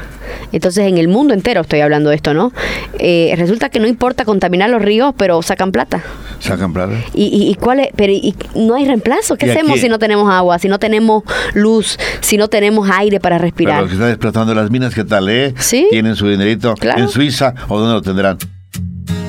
[0.51, 2.51] Entonces, en el mundo entero estoy hablando de esto, ¿no?
[2.99, 6.03] Eh, resulta que no importa contaminar los ríos, pero sacan plata.
[6.39, 6.93] Sacan plata.
[7.13, 7.89] ¿Y, y, cuál es?
[7.95, 9.35] Pero y, no hay reemplazo.
[9.37, 11.23] ¿Qué hacemos si no tenemos agua, si no tenemos
[11.53, 13.75] luz, si no tenemos aire para respirar?
[13.75, 15.53] Pero los que están explotando las minas, ¿qué tal, eh?
[15.57, 15.87] ¿Sí?
[15.91, 18.37] Tienen su dinerito en Suiza o dónde lo tendrán.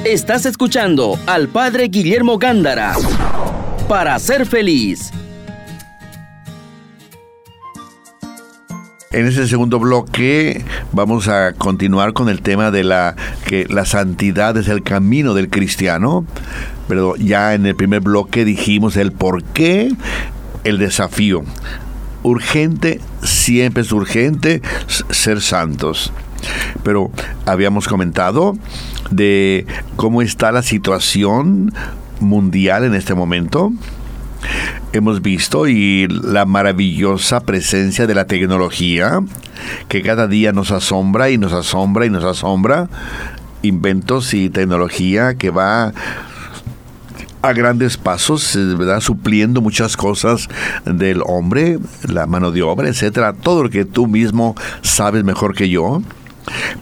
[0.05, 2.95] Estás escuchando al padre Guillermo Gándara
[3.89, 5.11] para ser feliz
[9.13, 13.15] En ese segundo bloque vamos a continuar con el tema de la
[13.47, 16.27] que la santidad es el camino del cristiano.
[16.89, 19.93] Pero ya en el primer bloque dijimos el por qué,
[20.65, 21.45] el desafío.
[22.25, 24.61] Urgente, siempre es urgente
[25.11, 26.13] ser santos.
[26.83, 27.13] Pero
[27.45, 28.57] habíamos comentado
[29.11, 31.73] de cómo está la situación
[32.19, 33.73] mundial en este momento
[34.97, 39.21] hemos visto y la maravillosa presencia de la tecnología
[39.89, 42.89] que cada día nos asombra y nos asombra y nos asombra.
[43.63, 45.93] Inventos y tecnología que va
[47.43, 49.01] a grandes pasos, eh, ¿verdad?
[49.01, 50.49] Supliendo muchas cosas
[50.85, 51.79] del hombre,
[52.09, 56.03] la mano de obra, etcétera, todo lo que tú mismo sabes mejor que yo.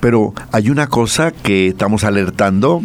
[0.01, 2.83] Pero hay una cosa que estamos alertando,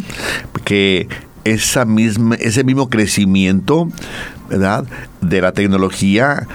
[0.63, 1.07] que
[1.43, 3.89] esa misma, ese mismo crecimiento
[4.49, 4.85] ¿verdad?
[5.21, 6.47] de la tecnología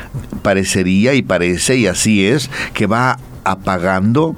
[0.43, 4.37] parecería y parece, y así es, que va apagando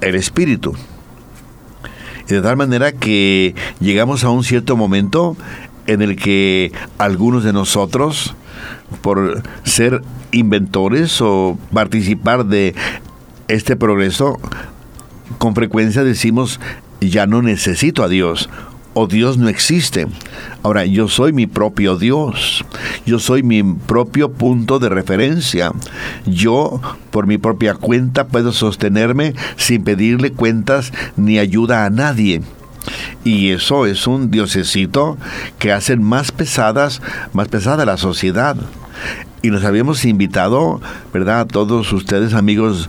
[0.00, 0.74] el espíritu.
[2.28, 5.36] Y de tal manera que llegamos a un cierto momento
[5.86, 8.34] en el que algunos de nosotros,
[9.02, 12.74] por ser inventores o participar de
[13.46, 14.38] este progreso,
[15.38, 16.58] con frecuencia decimos,
[17.00, 18.48] ya no necesito a Dios
[18.98, 20.06] o Dios no existe.
[20.62, 22.64] Ahora, yo soy mi propio Dios.
[23.04, 25.70] Yo soy mi propio punto de referencia.
[26.24, 26.80] Yo,
[27.10, 32.40] por mi propia cuenta, puedo sostenerme sin pedirle cuentas ni ayuda a nadie.
[33.22, 35.18] Y eso es un diosecito
[35.58, 37.02] que hace más pesadas,
[37.34, 38.56] más pesada la sociedad.
[39.42, 40.80] Y nos habíamos invitado,
[41.12, 41.40] ¿verdad?
[41.40, 42.88] A todos ustedes, amigos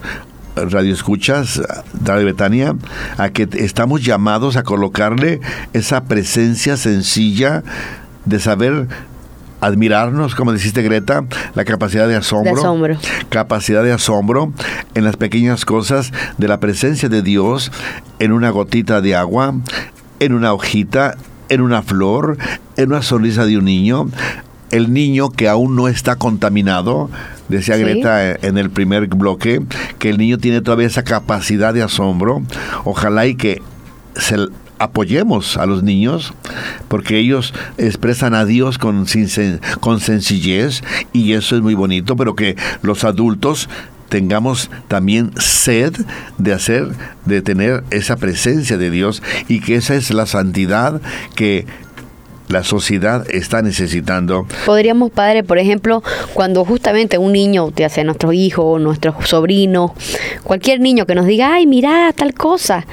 [0.65, 1.62] Radio Escuchas,
[2.04, 2.76] Radio Betania,
[3.17, 5.39] a que estamos llamados a colocarle
[5.74, 7.63] esa presencia sencilla
[8.26, 8.88] de saber
[9.62, 12.98] admirarnos, como dijiste Greta, la capacidad de asombro, de asombro,
[13.30, 14.54] capacidad de asombro
[14.93, 17.72] en las pequeñas cosas de la presencia de Dios
[18.20, 19.56] en una gotita de agua,
[20.20, 21.15] en una hojita,
[21.50, 22.38] en una flor,
[22.76, 24.10] en una sonrisa de un niño,
[24.71, 27.10] el niño que aún no está contaminado,
[27.49, 29.62] decía Greta en el primer bloque,
[29.99, 32.41] que el niño tiene todavía esa capacidad de asombro.
[32.84, 33.62] Ojalá y que
[34.15, 34.38] se
[34.80, 36.34] apoyemos a los niños
[36.88, 39.06] porque ellos expresan a Dios con,
[39.80, 43.69] con sencillez y eso es muy bonito, pero que los adultos
[44.10, 45.93] tengamos también sed
[46.38, 46.89] de hacer,
[47.25, 51.01] de tener esa presencia de Dios y que esa es la santidad
[51.36, 51.65] que
[52.49, 54.47] la sociedad está necesitando.
[54.65, 59.93] Podríamos, padre, por ejemplo, cuando justamente un niño, ya sea nuestro hijo, nuestro sobrino,
[60.43, 62.86] cualquier niño que nos diga, ay, mira tal cosa,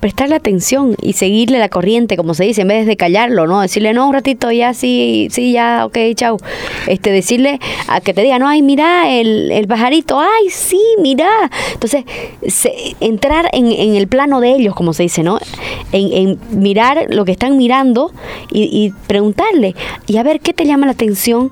[0.00, 3.60] prestarle atención y seguirle la corriente, como se dice, en vez de callarlo, ¿no?
[3.60, 6.38] Decirle, no, un ratito, ya sí, sí, ya, ok, chau.
[6.86, 11.28] Este, decirle a que te diga, no, ay, mira, el, el pajarito, ay, sí, mira.
[11.72, 12.04] Entonces,
[13.00, 15.38] entrar en, en, el plano de ellos, como se dice, ¿no?
[15.92, 18.12] En, en mirar lo que están mirando
[18.50, 19.74] y, y preguntarle,
[20.06, 21.50] y a ver qué te llama la atención.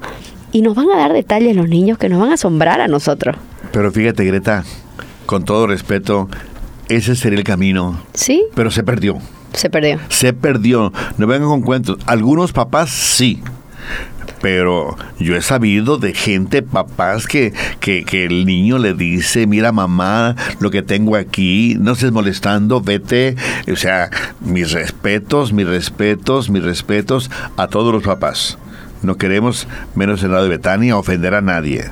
[0.52, 3.36] Y nos van a dar detalles los niños que nos van a asombrar a nosotros.
[3.72, 4.64] Pero fíjate, Greta,
[5.26, 6.30] con todo respeto,
[6.88, 8.00] ese sería el camino.
[8.14, 8.44] Sí.
[8.54, 9.18] Pero se perdió.
[9.52, 9.98] Se perdió.
[10.08, 10.92] Se perdió.
[11.18, 11.98] No vengan con cuentos.
[12.06, 13.42] Algunos papás sí.
[14.42, 19.72] Pero yo he sabido de gente, papás, que, que, que, el niño le dice, mira
[19.72, 23.34] mamá, lo que tengo aquí, no estés molestando, vete.
[23.72, 28.58] O sea, mis respetos, mis respetos, mis respetos a todos los papás.
[29.02, 31.84] No queremos, menos en lado de Betania, ofender a nadie.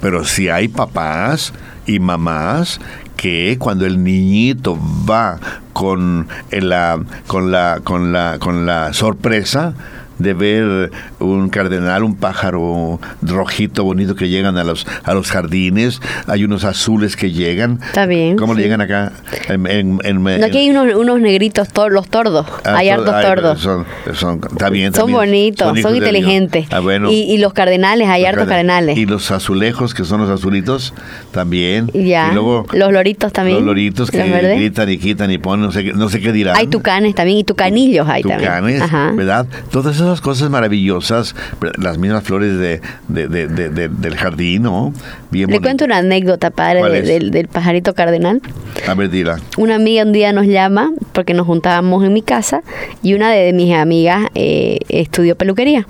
[0.00, 1.52] Pero si hay papás
[1.86, 2.80] y mamás
[3.20, 5.38] que cuando el niñito va
[5.74, 9.74] con la, con la, con la, con la sorpresa,
[10.20, 16.00] de ver un cardenal, un pájaro rojito bonito que llegan a los a los jardines,
[16.26, 17.80] hay unos azules que llegan.
[17.84, 18.36] Está bien.
[18.36, 19.12] ¿Cómo le llegan acá?
[19.48, 23.60] aquí hay unos, negritos, los tordos, ah, hay hartos tordos.
[23.60, 26.66] Son, son, está bien, son bonitos, son, inteligentes.
[26.70, 26.80] Ah,
[27.10, 28.96] y, los cardenales, hay hartos cardenales.
[28.96, 30.94] Y los azulejos, que son los azulitos,
[31.32, 31.90] también.
[31.94, 32.32] Y ya.
[32.32, 33.58] luego, los loritos también.
[33.58, 36.56] Los loritos que gritan y quitan y ponen, no sé, no sé qué dirán.
[36.56, 39.16] Hay tucanes también y tucanillos hay tucanes, también.
[39.16, 39.46] ¿verdad?
[39.70, 41.36] Todas esas cosas maravillosas,
[41.78, 44.92] las mismas flores de, del jardín, ¿no?
[45.30, 48.40] Le cuento una anécdota, padre, del, pajarito cardenal.
[48.88, 49.38] A ver, dila.
[49.56, 52.62] Una amiga un día nos llama porque nos juntábamos en mi casa
[53.02, 55.86] y una de mis amigas eh, estudió peluquería.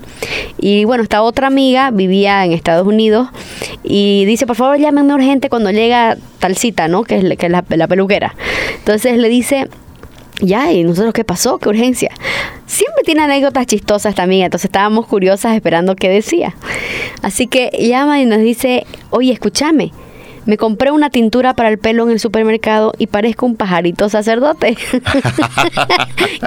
[0.59, 3.29] Y bueno, esta otra amiga vivía en Estados Unidos
[3.83, 7.03] y dice, por favor, llámenme urgente cuando llega tal cita, ¿no?
[7.03, 8.35] Que es, que es la, la peluquera.
[8.77, 9.67] Entonces le dice,
[10.41, 11.57] ya, ¿y nosotros qué pasó?
[11.59, 12.11] ¿Qué urgencia?
[12.65, 16.55] Siempre tiene anécdotas chistosas también, entonces estábamos curiosas esperando qué decía.
[17.21, 19.91] Así que llama y nos dice, oye, escúchame,
[20.45, 24.69] me compré una tintura para el pelo en el supermercado y parezco un pajarito sacerdote.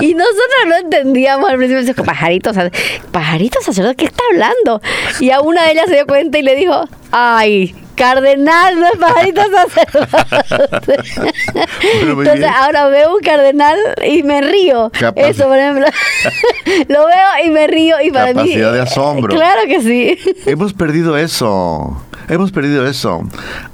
[0.00, 2.50] y nosotros no entendíamos al principio, pajarito,
[3.12, 4.80] pajarito sacerdote, ¿qué está hablando?
[5.20, 8.98] Y a una de ellas se dio cuenta y le dijo, ay, cardenal, no es
[8.98, 10.96] pajarito sacerdote.
[12.02, 14.90] Entonces ahora veo un cardenal y me río.
[15.16, 15.86] Eso, por ejemplo.
[16.88, 19.34] lo veo y me río y para Capacidad de asombro.
[19.34, 20.18] Claro que sí.
[20.46, 22.00] Hemos perdido eso.
[22.28, 23.22] Hemos perdido eso.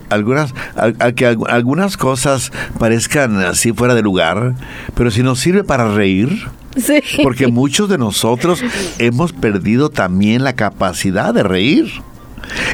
[0.08, 4.54] Algunas, a, que algunas cosas parezcan así fuera de lugar,
[4.94, 7.00] pero si nos sirve para reír, Sí.
[7.24, 8.62] Porque muchos de nosotros
[8.98, 11.90] hemos perdido también la capacidad de reír.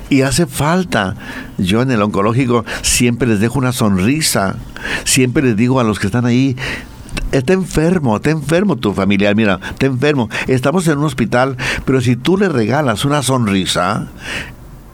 [0.09, 1.15] Y hace falta.
[1.59, 4.57] Yo en el oncológico siempre les dejo una sonrisa.
[5.05, 6.57] Siempre les digo a los que están ahí,
[7.33, 10.29] está enfermo, está enfermo tu familiar, mira, está enfermo.
[10.47, 14.09] Estamos en un hospital, pero si tú le regalas una sonrisa,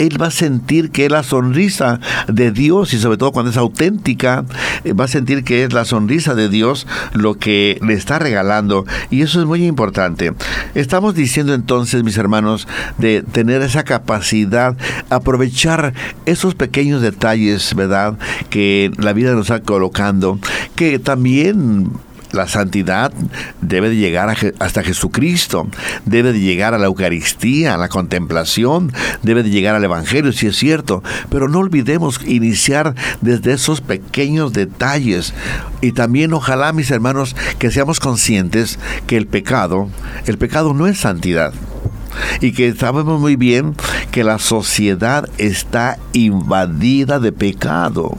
[0.07, 3.57] él va a sentir que es la sonrisa de Dios y sobre todo cuando es
[3.57, 4.45] auténtica,
[4.85, 8.85] eh, va a sentir que es la sonrisa de Dios lo que le está regalando
[9.11, 10.33] y eso es muy importante.
[10.75, 12.67] Estamos diciendo entonces, mis hermanos,
[12.99, 14.77] de tener esa capacidad,
[15.11, 15.95] aprovechar
[16.27, 18.19] esos pequeños detalles, ¿verdad?
[18.51, 20.39] Que la vida nos está colocando,
[20.75, 21.91] que también
[22.33, 23.13] la santidad
[23.61, 25.69] debe de llegar hasta Jesucristo,
[26.05, 28.93] debe de llegar a la Eucaristía, a la contemplación,
[29.23, 34.53] debe de llegar al Evangelio, si es cierto, pero no olvidemos iniciar desde esos pequeños
[34.53, 35.35] detalles.
[35.81, 39.89] Y también ojalá, mis hermanos, que seamos conscientes que el pecado,
[40.27, 41.53] el pecado no es santidad
[42.41, 43.75] y que sabemos muy bien
[44.11, 48.17] que la sociedad está invadida de pecado.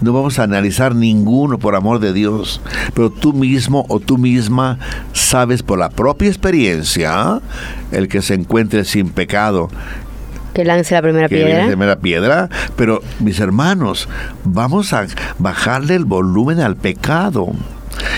[0.00, 2.60] No vamos a analizar ninguno por amor de Dios,
[2.94, 4.78] pero tú mismo o tú misma
[5.12, 7.40] sabes por la propia experiencia
[7.90, 9.68] el que se encuentre sin pecado.
[10.54, 11.62] Que lance la primera que piedra.
[11.62, 12.48] la primera piedra.
[12.76, 14.08] Pero, mis hermanos,
[14.44, 15.06] vamos a
[15.38, 17.52] bajarle el volumen al pecado.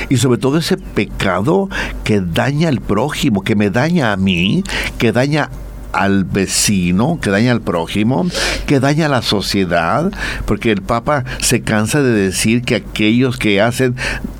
[0.08, 1.68] Y sobre todo ese pecado
[2.02, 4.64] que daña al prójimo, que me daña a mí,
[4.98, 5.50] que daña
[5.94, 8.26] al vecino, que daña al prójimo,
[8.66, 10.12] que daña a la sociedad,
[10.46, 13.94] porque el Papa se cansa de decir que aquellos que hacen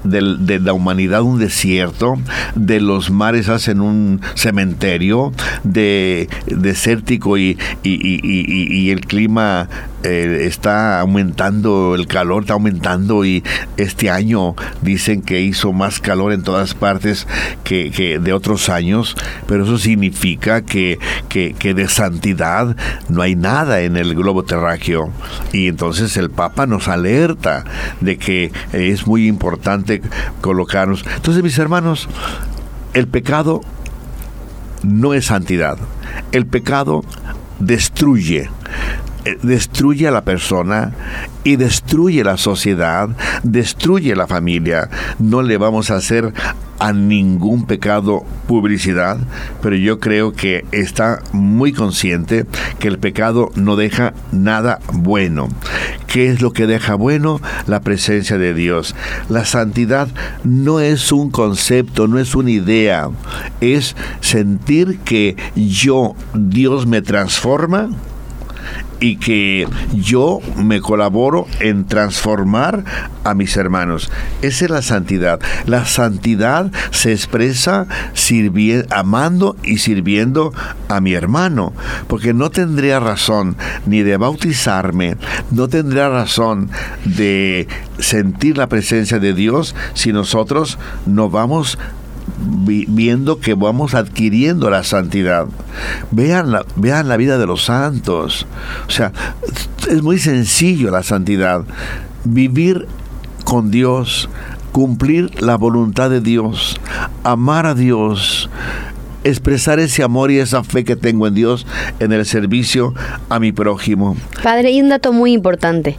[0.05, 2.19] de la humanidad un desierto,
[2.55, 9.69] de los mares hacen un cementerio, de desértico y, y, el clima
[10.05, 13.43] eh, está aumentando, el calor está aumentando y
[13.79, 17.27] este año dicen que hizo más calor en todas partes
[17.65, 20.99] que, de otros años, pero eso significa que,
[21.31, 22.77] que, que, de santidad
[23.09, 25.11] no hay nada en el globo terráqueo.
[25.53, 27.65] Y entonces el Papa nos alerta
[28.03, 30.03] de que es muy importante
[30.43, 31.05] colocarnos.
[31.17, 32.09] Entonces, mis hermanos,
[32.93, 33.63] el pecado
[34.83, 35.79] no es santidad.
[36.31, 37.05] El pecado
[37.59, 38.51] destruye
[39.43, 40.93] destruye a la persona
[41.45, 43.09] y destruye la sociedad,
[43.43, 44.89] destruye la familia.
[45.19, 46.33] No le vamos a hacer
[46.79, 49.19] a ningún pecado publicidad,
[49.63, 52.47] pero yo creo que está muy consciente
[52.79, 55.49] que el pecado no deja nada bueno.
[56.07, 57.41] ¿Qué es lo que deja bueno?
[57.67, 58.95] La presencia de Dios.
[59.29, 60.09] La santidad
[60.43, 63.09] no es un concepto, no es una idea,
[63.61, 67.91] es sentir que yo, Dios me transforma
[69.05, 72.85] y que yo me colaboro en transformar
[73.23, 74.11] a mis hermanos.
[74.41, 75.41] Esa es la santidad.
[75.67, 77.87] La santidad se expresa
[78.89, 80.55] amando y sirviendo
[80.89, 81.75] a mi hermano,
[82.09, 85.19] porque no tendría razón ni de bautizarme,
[85.51, 86.71] no tendría razón
[87.05, 91.79] de sentir la presencia de Dios si nosotros no vamos
[92.27, 95.47] viendo que vamos adquiriendo la santidad.
[96.11, 98.47] Vean la, vean la vida de los santos.
[98.87, 99.13] O sea,
[99.89, 101.63] es muy sencillo la santidad.
[102.25, 102.87] Vivir
[103.45, 104.29] con Dios,
[104.73, 106.81] cumplir la voluntad de Dios,
[107.23, 108.49] amar a Dios,
[109.23, 111.67] expresar ese amor y esa fe que tengo en Dios
[112.01, 112.95] en el servicio
[113.29, 114.17] a mi prójimo.
[114.43, 115.97] Padre, hay un dato muy importante.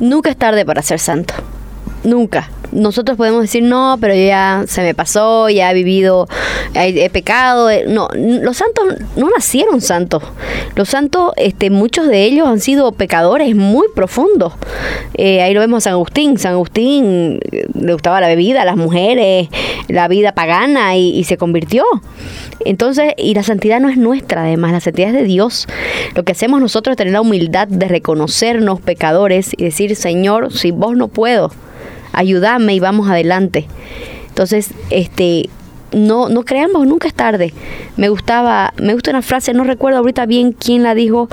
[0.00, 1.34] Nunca es tarde para ser santo.
[2.04, 6.28] Nunca nosotros podemos decir, no, pero ya se me pasó, ya he vivido,
[6.74, 7.70] he, pecado.
[7.70, 8.84] Eh, no, los santos
[9.16, 10.22] no nacieron santos.
[10.74, 14.54] Los santos, este, muchos de ellos han sido pecadores muy profundos.
[15.14, 16.38] Eh, ahí lo vemos a San Agustín.
[16.38, 19.48] San Agustín eh, le gustaba la bebida, las mujeres,
[19.88, 21.84] la vida pagana y, y se convirtió.
[22.64, 25.66] Entonces, y la santidad no es nuestra, además, la santidad es de Dios.
[26.14, 30.70] Lo que hacemos nosotros es tener la humildad de reconocernos pecadores y decir, Señor, si
[30.70, 31.50] vos no puedo,
[32.12, 33.66] ayúdame y vamos adelante.
[34.28, 35.48] Entonces, este,
[35.92, 37.52] no, no creamos, nunca es tarde.
[37.96, 41.28] Me gustaba, me gusta una frase, no recuerdo ahorita bien quién la dijo,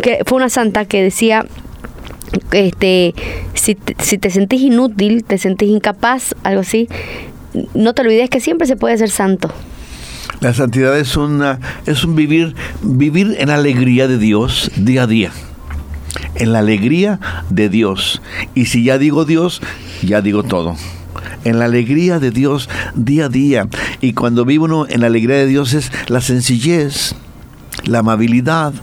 [0.00, 1.44] que fue una santa que decía,
[2.52, 3.14] este,
[3.54, 6.88] si si te sentís inútil, te sentís incapaz, algo así,
[7.74, 9.50] no te olvides que siempre se puede ser santo.
[10.40, 15.32] La santidad es una es un vivir vivir en alegría de Dios día a día.
[16.34, 18.22] En la alegría de Dios.
[18.54, 19.60] Y si ya digo Dios,
[20.02, 20.76] ya digo todo.
[21.44, 23.68] En la alegría de Dios día a día.
[24.00, 27.14] Y cuando vive uno en la alegría de Dios es la sencillez,
[27.84, 28.74] la amabilidad,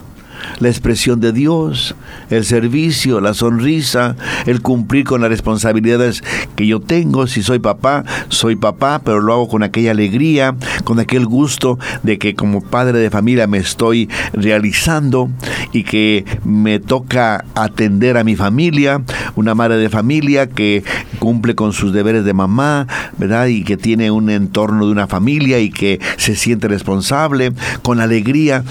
[0.58, 1.94] la expresión de Dios,
[2.30, 4.16] el servicio, la sonrisa,
[4.46, 6.22] el cumplir con las responsabilidades
[6.56, 7.26] que yo tengo.
[7.26, 12.18] Si soy papá, soy papá, pero lo hago con aquella alegría, con aquel gusto de
[12.18, 15.30] que como padre de familia me estoy realizando
[15.72, 19.02] y que me toca atender a mi familia,
[19.36, 20.82] una madre de familia que
[21.18, 22.86] cumple con sus deberes de mamá,
[23.18, 23.46] ¿verdad?
[23.46, 28.64] Y que tiene un entorno de una familia y que se siente responsable, con alegría.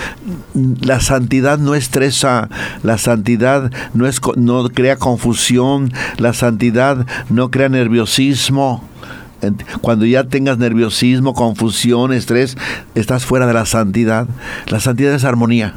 [0.82, 2.50] La santidad no estresa,
[2.84, 8.84] la santidad no, es, no crea confusión, la santidad no crea nerviosismo.
[9.82, 12.58] Cuando ya tengas nerviosismo, confusión, estrés,
[12.96, 14.28] estás fuera de la santidad.
[14.68, 15.76] La santidad es armonía.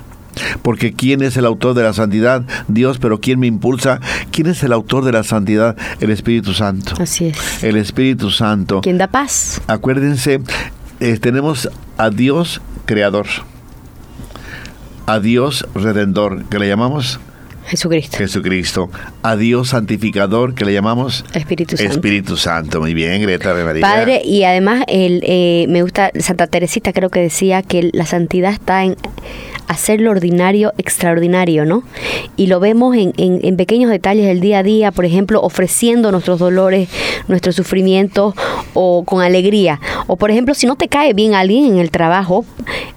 [0.63, 2.43] Porque ¿quién es el autor de la santidad?
[2.67, 4.01] Dios, pero ¿quién me impulsa?
[4.31, 5.77] ¿Quién es el autor de la santidad?
[6.01, 6.95] El Espíritu Santo.
[6.99, 7.63] Así es.
[7.63, 8.81] El Espíritu Santo.
[8.81, 9.61] ¿Quién da paz?
[9.67, 10.41] Acuérdense,
[11.01, 11.69] eh, tenemos
[11.99, 13.27] a Dios creador
[15.07, 17.21] a Dios redentor, que le llamamos
[17.67, 18.17] Jesucristo.
[18.17, 18.91] Jesucristo.
[19.23, 21.93] A Dios santificador, que le llamamos Espíritu Santo.
[21.93, 22.81] Espíritu Santo.
[22.81, 23.83] Muy bien, Greta de María.
[23.83, 28.53] Padre, y además el, eh, me gusta, Santa Teresita creo que decía que la santidad
[28.53, 28.97] está en
[29.73, 31.83] hacer lo ordinario extraordinario, ¿no?
[32.37, 36.39] Y lo vemos en, en, pequeños detalles del día a día, por ejemplo, ofreciendo nuestros
[36.39, 36.89] dolores,
[37.29, 38.35] nuestros sufrimientos
[38.75, 39.81] o con alegría.
[40.07, 42.45] O por ejemplo, si no te cae bien alguien en el trabajo,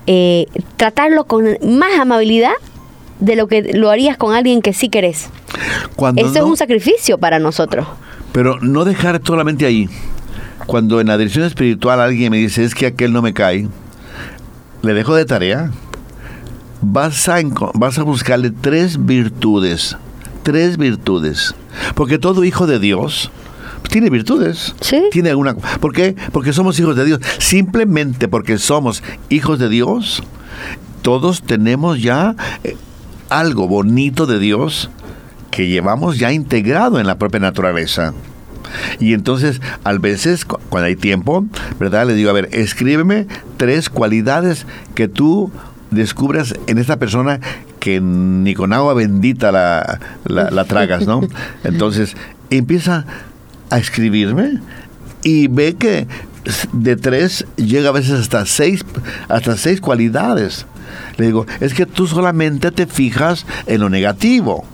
[0.08, 0.48] eh,
[0.78, 2.54] tratarlo con más amabilidad
[3.20, 5.30] de lo que lo harías con alguien que sí querés.
[6.18, 7.88] Eso es un sacrificio para nosotros.
[8.32, 9.90] Pero no dejar solamente ahí.
[10.66, 13.68] Cuando en la dirección espiritual alguien me dice, es que aquel no me cae,
[14.82, 15.72] le dejo de tarea
[16.92, 17.40] vas a,
[17.74, 19.98] vas a buscarle tres virtudes,
[20.44, 21.56] tres virtudes.
[21.96, 23.32] Porque todo hijo de Dios
[23.90, 24.76] tiene virtudes.
[24.82, 25.04] Sí.
[25.12, 25.56] Tiene alguna.
[25.56, 26.16] ¿Por qué?
[26.32, 27.20] Porque somos hijos de Dios.
[27.40, 30.24] Simplemente porque somos hijos de Dios,
[31.02, 32.78] todos tenemos ya eh,
[33.30, 34.90] algo bonito de Dios
[35.52, 38.14] que llevamos ya integrado en la propia naturaleza.
[39.00, 41.46] Y entonces, a veces, cuando hay tiempo,
[41.80, 42.08] ¿verdad?
[42.08, 43.28] Le digo, a ver, escríbeme
[43.58, 44.66] tres cualidades
[44.96, 45.52] que tú
[45.92, 47.40] descubras en esta persona
[47.80, 51.22] que ni con agua bendita la, la, tragas, ¿no?
[51.64, 52.16] Entonces
[52.50, 53.06] empieza
[53.70, 54.60] a escribirme
[55.24, 56.08] y ve que
[56.74, 58.86] de tres llega a veces hasta seis,
[59.30, 60.66] hasta seis cualidades.
[61.18, 64.66] Le digo, es que tú solamente te fijas en lo negativo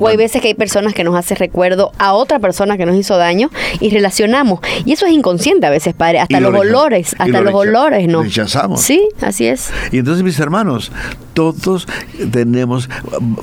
[0.00, 2.96] o hay veces que hay personas que nos hacen recuerdo a otra persona que nos
[2.96, 3.50] hizo daño
[3.80, 4.60] y relacionamos.
[4.84, 6.20] Y eso es inconsciente a veces, padre.
[6.20, 8.22] Hasta los olores, hasta los olores, ¿no?
[8.22, 8.80] Rechazamos.
[8.80, 9.70] Sí, así es.
[9.92, 10.92] Y entonces, mis hermanos,
[11.34, 11.86] todos
[12.32, 12.88] tenemos,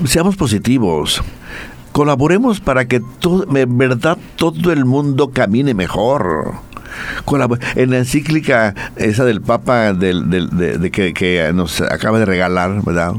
[0.05, 1.21] seamos positivos
[1.91, 6.55] colaboremos para que todo, en verdad todo el mundo camine mejor
[7.75, 13.13] en la encíclica esa del Papa de, que, que, nos acaba de regalar, ¿verdad?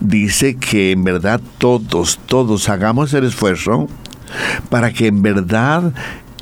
[0.00, 3.88] Dice que en verdad todos, todos hagamos el esfuerzo
[4.70, 5.92] para que en verdad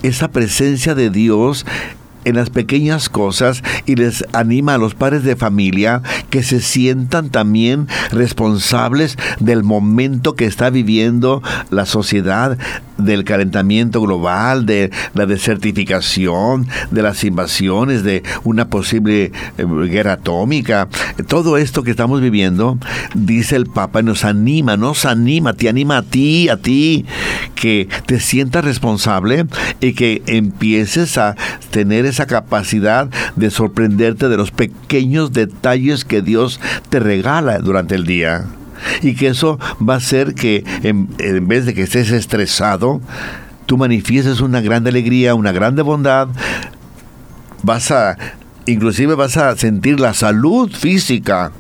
[0.02, 1.66] esa presencia de Dios
[2.26, 7.30] en las pequeñas cosas y les anima a los padres de familia que se sientan
[7.30, 12.58] también responsables del momento que está viviendo la sociedad,
[12.98, 20.88] del calentamiento global, de la desertificación, de las invasiones, de una posible eh, guerra atómica.
[21.28, 22.78] Todo esto que estamos viviendo,
[23.14, 27.04] dice el Papa, nos anima, nos anima, te anima a ti, a ti,
[27.66, 29.44] que te sientas responsable
[29.80, 31.34] y que empieces a
[31.72, 36.60] tener esa capacidad de sorprenderte de los pequeños detalles que Dios
[36.90, 38.44] te regala durante el día.
[39.02, 43.00] Y que eso va a hacer que en, vez de que estés estresado,
[43.66, 46.28] tú manifiestes una gran alegría, una grande bondad,
[47.64, 48.16] vas a,
[48.66, 51.50] inclusive vas a sentir la salud física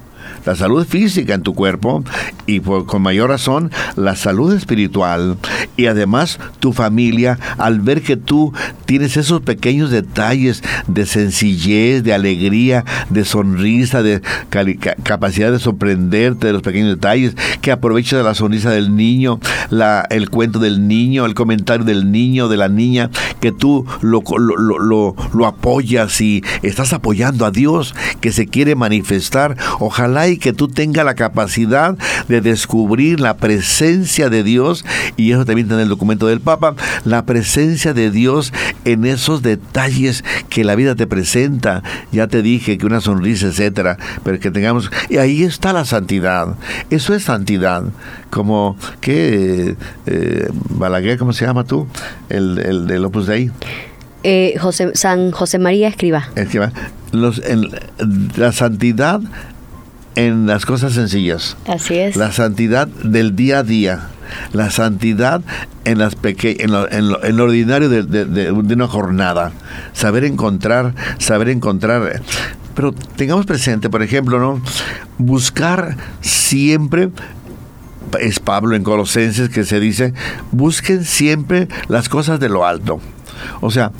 [0.46, 2.04] la salud física en tu cuerpo
[2.46, 5.36] y con mayor razón la salud espiritual
[5.76, 8.52] y además tu familia al ver que tú
[8.86, 14.22] tienes esos pequeños detalles de sencillez, de alegría, de sonrisa, de
[15.02, 19.40] capacidad de sorprenderte de los pequeños detalles, que aprovechas la sonrisa del niño,
[19.70, 24.22] la, el cuento del niño, el comentario del niño, de la niña, que tú lo,
[24.38, 29.56] lo, lo, lo apoyas y estás apoyando a Dios que se quiere manifestar.
[29.80, 31.96] Ojalá ojalá y que tú tengas la capacidad
[32.28, 34.84] de descubrir la presencia de Dios,
[35.16, 36.74] y eso también está en el documento del Papa,
[37.04, 38.52] la presencia de Dios
[38.84, 41.82] en esos detalles que la vida te presenta.
[42.12, 44.90] Ya te dije que una sonrisa, etcétera, pero que tengamos.
[45.08, 46.54] Y ahí está la santidad.
[46.90, 47.84] Eso es santidad.
[48.28, 49.76] Como que
[50.06, 51.86] eh, Balaguer, ¿cómo se llama tú?
[52.28, 53.50] El, el del Opus Dei.
[54.22, 56.28] Eh, José, San José María Escriba.
[56.34, 56.72] Escriba.
[57.12, 57.40] Los,
[58.36, 59.20] la santidad
[60.16, 61.56] en las cosas sencillas.
[61.68, 62.16] Así es.
[62.16, 64.08] La santidad del día a día.
[64.52, 65.42] La santidad
[65.84, 69.52] en, las en, lo, en, lo, en, lo, ordinario de, de, de, una jornada.
[69.92, 72.22] Saber encontrar, saber encontrar.
[72.74, 74.60] Pero tengamos presente, por ejemplo, ¿no?
[75.18, 77.10] Buscar siempre
[78.20, 80.12] es Pablo en Colosenses que se dice,
[80.52, 83.00] busquen siempre las cosas de lo alto.
[83.60, 83.92] O sea,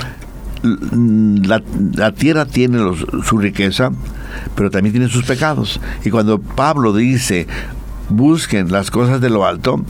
[0.63, 1.63] la,
[1.95, 3.91] la tierra tiene los, su riqueza,
[4.55, 5.81] pero también tiene sus pecados.
[6.05, 7.47] Y cuando Pablo dice,
[8.09, 9.85] busquen las cosas de lo alto,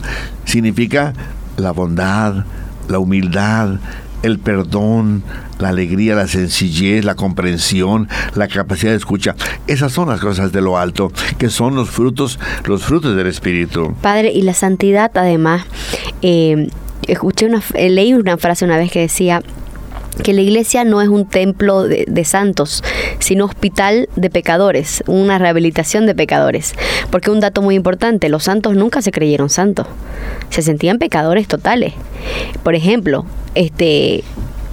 [0.45, 1.13] significa
[1.57, 2.45] la bondad,
[2.87, 3.79] la humildad,
[4.23, 5.23] el perdón,
[5.59, 9.35] la alegría, la sencillez, la comprensión, la capacidad de escucha.
[9.67, 13.95] Esas son las cosas de lo alto, que son los frutos, los frutos del Espíritu.
[14.01, 15.63] Padre, y la santidad además,
[16.21, 16.69] eh,
[17.07, 19.41] escuché una, leí una frase una vez que decía,
[20.23, 22.83] que la iglesia no es un templo de, santos,
[23.19, 26.73] sino hospital de pecadores, una rehabilitación de pecadores.
[27.11, 29.87] Porque un dato muy importante, los santos nunca se creyeron santos,
[30.49, 31.93] se sentían pecadores totales.
[32.63, 34.23] Por ejemplo, este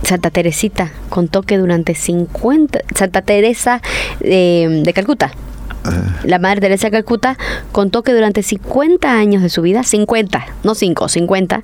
[0.03, 3.81] Santa Teresita contó que durante 50, Santa Teresa
[4.21, 5.33] de, de Calcuta,
[6.25, 7.37] la Madre Teresa de Calcuta
[7.73, 11.63] contó que durante 50 años de su vida, 50, no 5, 50,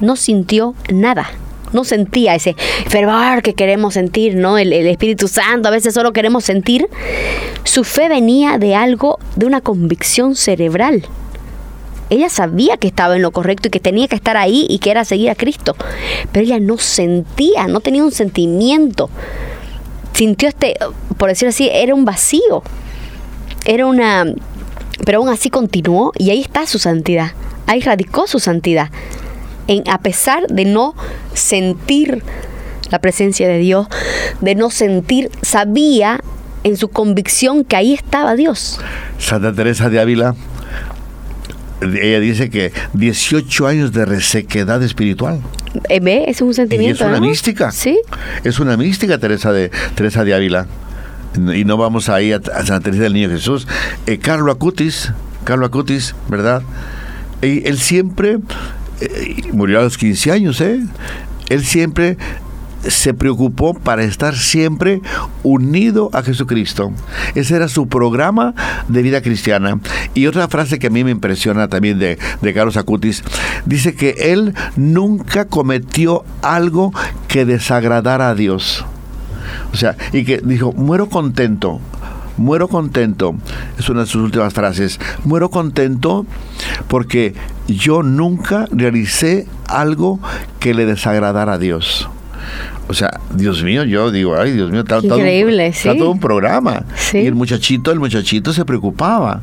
[0.00, 1.30] no sintió nada
[1.72, 2.54] no sentía ese
[2.88, 4.58] fervor que queremos sentir, ¿no?
[4.58, 6.88] El, Espíritu Santo, a veces solo queremos sentir.
[7.64, 11.04] Su fe venía de algo, de una convicción cerebral.
[12.10, 14.90] Ella sabía que estaba en lo correcto y que tenía que estar ahí y que
[14.90, 15.76] era seguir a Cristo.
[16.30, 19.08] Pero ella no sentía, no tenía un sentimiento.
[20.12, 20.76] Sintió este,
[21.16, 22.62] por decirlo así, era un vacío.
[23.64, 24.26] Era una...
[25.06, 27.32] Pero aún así continuó y ahí está su santidad.
[27.66, 28.90] Ahí radicó su santidad
[29.86, 30.94] a pesar de no
[31.34, 32.22] sentir
[32.90, 33.86] la presencia de Dios,
[34.40, 36.20] de no sentir, sabía
[36.64, 38.78] en su convicción que ahí estaba Dios.
[39.18, 40.34] Santa Teresa de Ávila,
[41.80, 45.40] ella dice que 18 años de resequedad espiritual.
[45.88, 46.24] Eh, ¿Ve?
[46.28, 47.04] Es un sentimiento.
[47.04, 47.72] es una mística.
[47.72, 47.98] Sí.
[48.44, 50.66] Es una mística Teresa de, Teresa de Ávila.
[51.54, 53.66] Y no vamos ahí a, a Santa Teresa del Niño Jesús.
[54.06, 55.12] Eh, Carlo Acutis,
[55.44, 56.62] Carlo Acutis, ¿verdad?
[57.40, 58.38] Y él siempre
[59.52, 60.80] murió a los 15 años, ¿eh?
[61.48, 62.16] Él siempre
[62.88, 65.00] se preocupó para estar siempre
[65.42, 66.92] unido a Jesucristo.
[67.34, 68.54] Ese era su programa
[68.88, 69.78] de vida cristiana.
[70.14, 73.22] Y otra frase que a mí me impresiona también de, de Carlos Acutis,
[73.66, 76.92] dice que él nunca cometió algo
[77.28, 78.84] que desagradara a Dios.
[79.72, 81.80] O sea, y que dijo, muero contento
[82.36, 83.34] muero contento,
[83.78, 86.26] es una de sus últimas frases, muero contento
[86.88, 87.34] porque
[87.68, 90.20] yo nunca realicé algo
[90.60, 92.08] que le desagradara a Dios.
[92.88, 96.84] O sea, Dios mío, yo digo, ay, Dios mío, está, Increíble, todo, todo un programa.
[97.14, 99.40] Y el muchachito, el muchachito se preocupaba,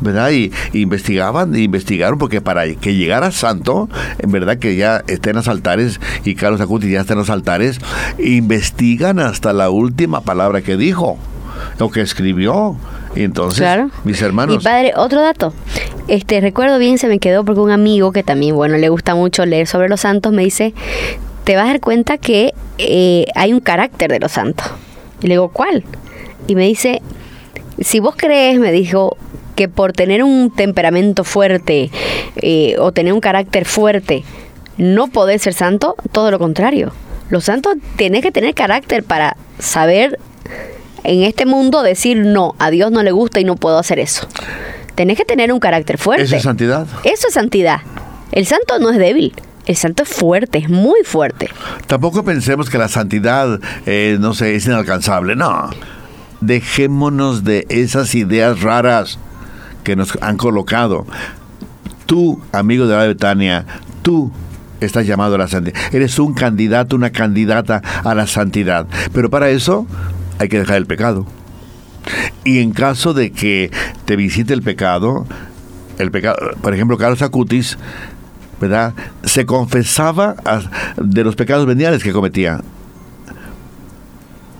[0.00, 0.30] ¿verdad?
[0.30, 3.88] Y, investigaban, investigaron, porque para que llegara santo,
[4.18, 7.30] en verdad que ya esté en los altares, y Carlos Acuti ya está en los
[7.30, 7.80] altares,
[8.18, 11.18] investigan hasta la última palabra que dijo
[11.78, 12.76] lo que escribió.
[13.14, 13.66] Y entonces,
[14.04, 14.56] mis hermanos.
[14.56, 15.52] Mi padre, otro dato.
[16.08, 19.46] Este, recuerdo bien, se me quedó porque un amigo que también, bueno, le gusta mucho
[19.46, 20.74] leer sobre los santos, me dice,
[21.44, 24.66] te vas a dar cuenta que eh, hay un carácter de los santos.
[25.20, 25.84] Y le digo, ¿cuál?
[26.46, 27.02] Y me dice,
[27.80, 29.16] si vos crees, me dijo,
[29.54, 31.90] que por tener un temperamento fuerte
[32.36, 34.24] eh, o tener un carácter fuerte,
[34.78, 36.92] no podés ser santo, todo lo contrario.
[37.30, 40.18] Los santos tienen que tener carácter para saber
[41.04, 44.26] en este mundo decir no, a Dios no le gusta y no puedo hacer eso.
[44.94, 46.24] Tenés que tener un carácter fuerte.
[46.24, 46.86] Eso es santidad.
[47.04, 47.80] Eso es santidad.
[48.30, 49.34] El santo no es débil.
[49.66, 51.48] El santo es fuerte, es muy fuerte.
[51.86, 55.36] Tampoco pensemos que la santidad, eh, no sé, es inalcanzable.
[55.36, 55.70] No.
[56.40, 59.18] Dejémonos de esas ideas raras
[59.84, 61.06] que nos han colocado.
[62.06, 63.64] Tú, amigo de la Betania,
[64.02, 64.32] tú
[64.80, 65.78] estás llamado a la santidad.
[65.92, 68.86] Eres un candidato, una candidata a la santidad.
[69.12, 69.86] Pero para eso
[70.38, 71.26] hay que dejar el pecado.
[72.44, 73.70] Y en caso de que
[74.04, 75.26] te visite el pecado,
[75.98, 77.78] el pecado, por ejemplo, Carlos Acutis,
[78.60, 78.94] ¿verdad?
[79.24, 80.36] Se confesaba
[80.96, 82.60] de los pecados veniales que cometía.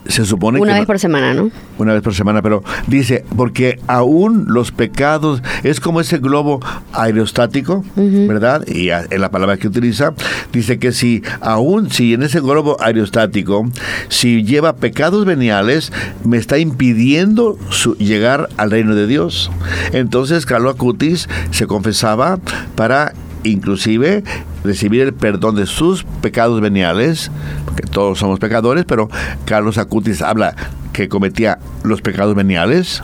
[0.06, 1.50] Se supone una vez por semana, ¿no?
[1.78, 6.60] Una vez por semana, pero dice, porque aún los pecados, es como ese globo
[6.92, 8.66] aerostático, ¿verdad?
[8.66, 10.14] Y en la palabra que utiliza,
[10.52, 13.68] dice que si aún, si en ese globo aerostático,
[14.08, 15.92] si lleva pecados veniales,
[16.24, 17.58] me está impidiendo
[17.98, 19.50] llegar al reino de Dios.
[19.92, 22.38] Entonces Carlos Acutis se confesaba
[22.74, 23.12] para
[23.44, 24.24] inclusive
[24.64, 27.30] recibir el perdón de sus pecados veniales,
[27.64, 29.08] porque todos somos pecadores, pero
[29.44, 30.54] Carlos Acutis habla
[30.92, 33.02] que cometía los pecados veniales,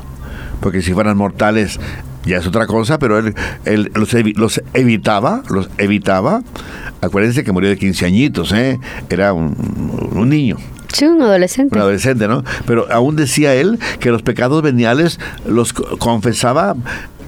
[0.60, 1.78] porque si fueran mortales
[2.24, 3.34] ya es otra cosa, pero él,
[3.94, 6.42] los, evitaba, los evitaba.
[7.00, 8.78] Acuérdense que murió de 15 añitos, ¿eh?
[9.08, 9.56] era un,
[10.12, 10.58] un niño.
[10.92, 11.74] Sí, un adolescente.
[11.74, 12.44] Un adolescente, ¿no?
[12.66, 16.76] Pero aún decía él que los pecados veniales los confesaba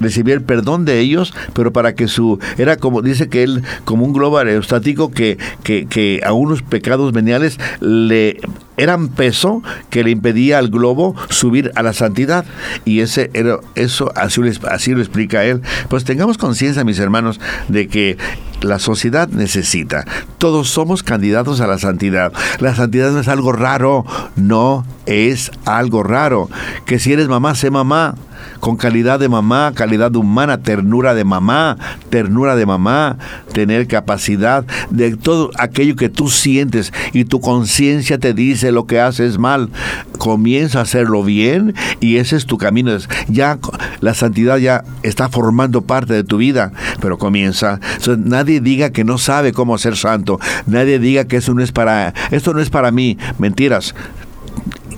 [0.01, 4.05] recibía el perdón de ellos, pero para que su, era como, dice que él, como
[4.05, 8.41] un globo aerostático que, que, que a unos pecados veniales le
[8.81, 12.47] eran peso que le impedía al globo subir a la santidad.
[12.87, 14.41] Y ese era, eso así,
[14.71, 15.61] así lo explica él.
[15.89, 18.17] Pues tengamos conciencia, mis hermanos, de que
[18.63, 20.07] la sociedad necesita.
[20.39, 22.33] Todos somos candidatos a la santidad.
[22.59, 26.49] La santidad no es algo raro, no es algo raro.
[26.87, 28.15] Que si eres mamá, sé mamá
[28.61, 31.77] con calidad de mamá, calidad humana, ternura de mamá,
[32.11, 33.17] ternura de mamá,
[33.53, 39.01] tener capacidad de todo aquello que tú sientes y tu conciencia te dice lo que
[39.01, 39.71] haces mal.
[40.19, 42.91] Comienza a hacerlo bien y ese es tu camino.
[43.29, 43.59] Ya
[44.01, 47.81] la santidad ya está formando parte de tu vida, pero comienza.
[48.19, 50.39] nadie diga que no sabe cómo ser santo.
[50.67, 53.19] Nadie diga que eso no es para esto no es para mí.
[53.39, 53.95] Mentiras.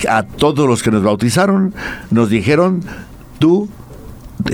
[0.09, 1.75] A todos los que nos bautizaron
[2.11, 2.83] nos dijeron
[3.43, 3.68] tú,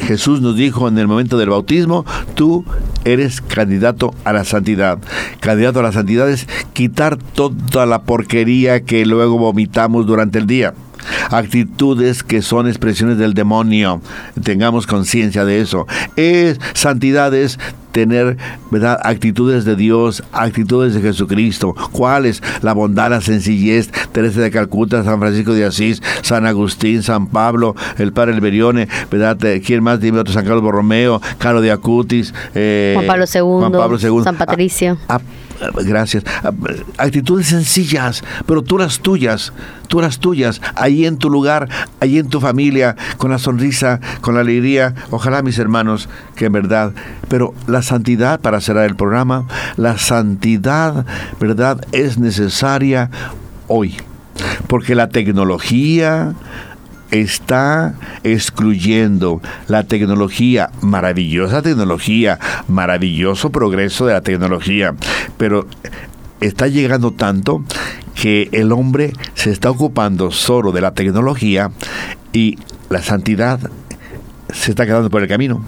[0.01, 2.65] Jesús nos dijo en el momento del bautismo, tú
[3.05, 4.99] eres candidato a la santidad.
[5.41, 10.73] Candidato a la santidad es quitar toda la porquería que luego vomitamos durante el día
[11.31, 14.01] actitudes que son expresiones del demonio.
[14.43, 15.87] Tengamos conciencia de eso.
[16.17, 17.59] Es santidad es
[17.93, 18.37] tener
[18.71, 19.01] ¿verdad?
[19.03, 21.75] actitudes de Dios, actitudes de Jesucristo.
[21.93, 22.43] ¿Cuáles?
[22.63, 27.75] La bondad, la sencillez, Teresa de Calcuta, San Francisco de Asís, San Agustín, San Pablo,
[27.99, 29.39] el Padre Elberione, ¿verdad?
[29.65, 30.01] ¿Quién más?
[30.01, 34.37] Dime otro, San Carlos Borromeo, Carlos de Acutis, eh, Juan, Pablo II, Pablo II, San
[34.37, 34.99] Patricio.
[35.09, 35.21] Ah, ah,
[35.85, 36.25] gracias.
[36.43, 36.53] Ah,
[36.99, 39.53] actitudes sencillas, pero tú las tuyas,
[39.89, 41.69] tú las tuyas, ahí en tu lugar,
[42.01, 44.95] ahí en tu familia, con la sonrisa, con la alegría.
[45.11, 46.93] Ojalá, mis hermanos, que en verdad,
[47.29, 49.47] pero la santidad, para cerrar el programa,
[49.77, 51.07] la santidad,
[51.41, 53.11] ¿verdad?, es necesaria
[53.67, 53.97] hoy.
[54.69, 56.35] Porque la tecnología,
[57.11, 57.95] está
[58.25, 62.39] excluyendo la tecnología, maravillosa tecnología,
[62.69, 64.95] maravilloso progreso de la tecnología,
[65.37, 65.67] pero
[66.41, 67.65] está llegando tanto
[68.15, 71.71] que el hombre se está ocupando solo de la tecnología
[72.33, 72.59] y
[72.91, 73.61] la santidad
[74.53, 75.63] se está quedando por el camino.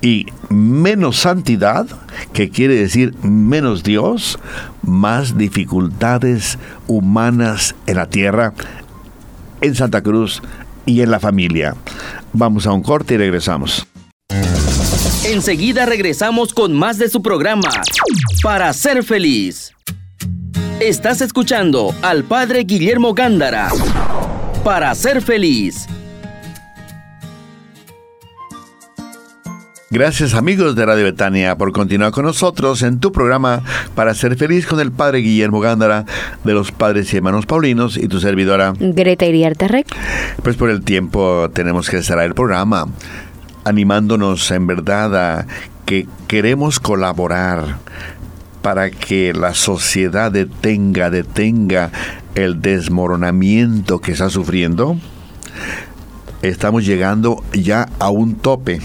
[0.00, 1.86] Y menos santidad,
[2.32, 4.38] que quiere decir menos Dios,
[4.82, 8.52] más dificultades humanas en la tierra,
[9.66, 10.42] en Santa Cruz
[10.84, 11.74] y en la familia.
[12.32, 13.86] Vamos a un corte y regresamos.
[15.24, 17.68] Enseguida regresamos con más de su programa,
[18.42, 19.72] Para Ser Feliz.
[20.78, 23.70] Estás escuchando al Padre Guillermo Gándara,
[24.62, 25.86] Para Ser Feliz.
[29.88, 33.62] Gracias amigos de Radio Betania por continuar con nosotros en tu programa
[33.94, 36.04] para ser feliz con el Padre Guillermo Gándara
[36.42, 38.74] de los Padres y Hermanos Paulinos y tu servidora.
[38.80, 39.84] Greta Iriarte
[40.42, 42.88] Pues por el tiempo tenemos que cerrar el programa
[43.62, 45.46] animándonos en verdad a
[45.84, 47.76] que queremos colaborar
[48.62, 51.92] para que la sociedad detenga, detenga
[52.34, 54.96] el desmoronamiento que está sufriendo.
[56.42, 58.80] Estamos llegando ya a un tope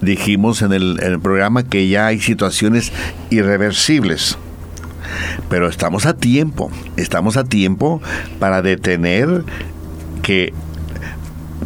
[0.00, 2.92] dijimos en el, programa que ya hay situaciones
[3.30, 4.38] irreversibles.
[5.48, 8.02] Pero estamos a tiempo, estamos a tiempo
[8.38, 9.44] para detener
[10.22, 10.52] que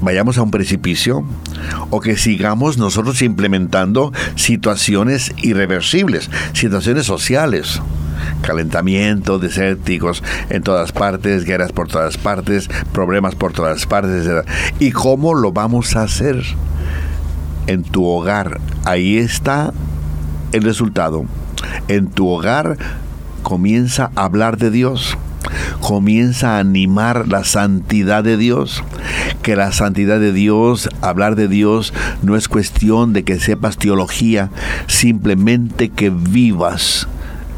[0.01, 1.25] vayamos a un precipicio
[1.91, 7.81] o que sigamos nosotros implementando situaciones irreversibles, situaciones sociales.
[8.43, 14.29] Calentamiento, desérticos en todas partes, guerras por todas partes, problemas por todas partes.
[14.79, 16.45] ¿Y cómo lo vamos a hacer?
[17.71, 18.61] En tu hogar.
[18.85, 19.73] Ahí está
[20.53, 21.25] el resultado.
[21.87, 22.77] En tu hogar
[23.43, 25.17] comienza a hablar de Dios.
[25.81, 28.83] Comienza a animar la santidad de Dios.
[29.43, 34.51] Que la santidad de Dios, hablar de Dios, no es cuestión de que sepas teología,
[34.89, 37.07] simplemente que vivas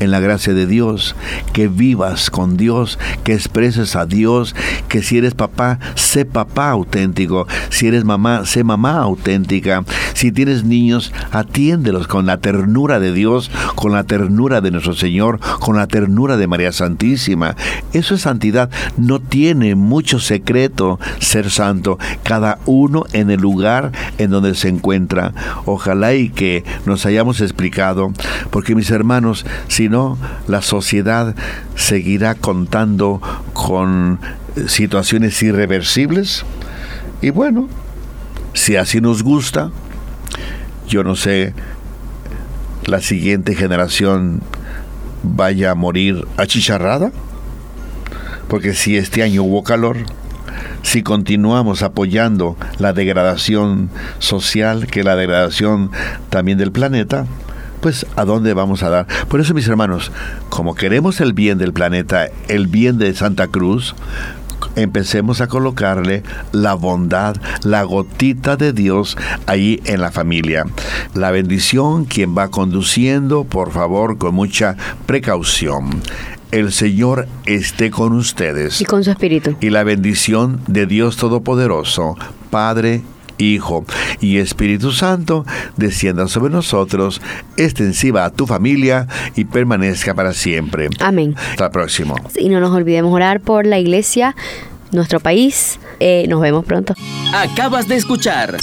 [0.03, 1.15] en la gracia de Dios,
[1.53, 4.55] que vivas con Dios, que expreses a Dios,
[4.89, 9.85] que si eres papá, sé papá auténtico, si eres mamá, sé mamá auténtica,
[10.15, 15.39] si tienes niños, atiéndelos con la ternura de Dios, con la ternura de nuestro Señor,
[15.61, 17.57] con la ternura de María Santísima.
[17.93, 24.31] Eso es santidad, no tiene mucho secreto ser santo, cada uno en el lugar en
[24.31, 25.33] donde se encuentra.
[25.65, 28.13] Ojalá y que nos hayamos explicado,
[28.51, 30.19] porque mis hermanos, si no,
[30.49, 31.37] la sociedad
[31.77, 33.21] seguirá contando
[33.53, 34.19] con
[34.67, 36.45] situaciones irreversibles.
[37.21, 37.69] Y bueno,
[38.55, 39.71] si así nos gusta,
[40.89, 41.55] yo no sé,
[42.87, 44.43] la siguiente generación
[45.23, 47.13] vaya a morir achicharrada,
[48.49, 49.99] porque si este año hubo calor,
[50.83, 55.91] si continuamos apoyando la degradación social, que la degradación
[56.29, 57.27] también del planeta,
[57.83, 59.07] pues ¿a dónde vamos a dar?
[59.29, 60.13] Por eso, mis hermanos,
[60.49, 63.95] como queremos el bien del planeta, el bien de Santa Cruz,
[64.77, 66.23] empecemos a colocarle
[66.53, 70.65] la bondad, la gotita de Dios ahí en la familia.
[71.15, 75.91] La bendición, quien va conduciendo, por favor, con mucha precaución.
[76.53, 78.81] El Señor esté con ustedes.
[78.81, 79.57] Y con su espíritu.
[79.61, 82.17] Y la bendición de Dios Todopoderoso,
[82.51, 83.03] Padre,
[83.43, 83.85] Hijo
[84.21, 85.45] y Espíritu Santo,
[85.77, 87.21] desciendan sobre nosotros,
[87.57, 90.89] extensiva a tu familia y permanezca para siempre.
[91.01, 91.35] Amén.
[91.51, 92.17] Hasta el próximo.
[92.37, 94.35] Y no nos olvidemos orar por la iglesia,
[94.93, 95.79] nuestro país.
[96.01, 96.95] Eh, nos vemos pronto.
[97.35, 98.57] Acabas de escuchar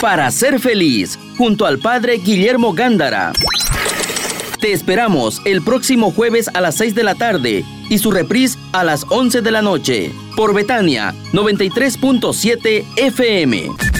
[0.00, 3.32] Para ser feliz, junto al Padre Guillermo Gándara.
[4.60, 8.84] Te esperamos el próximo jueves a las 6 de la tarde y su reprise a
[8.84, 13.93] las 11 de la noche por Betania 93.7 FM.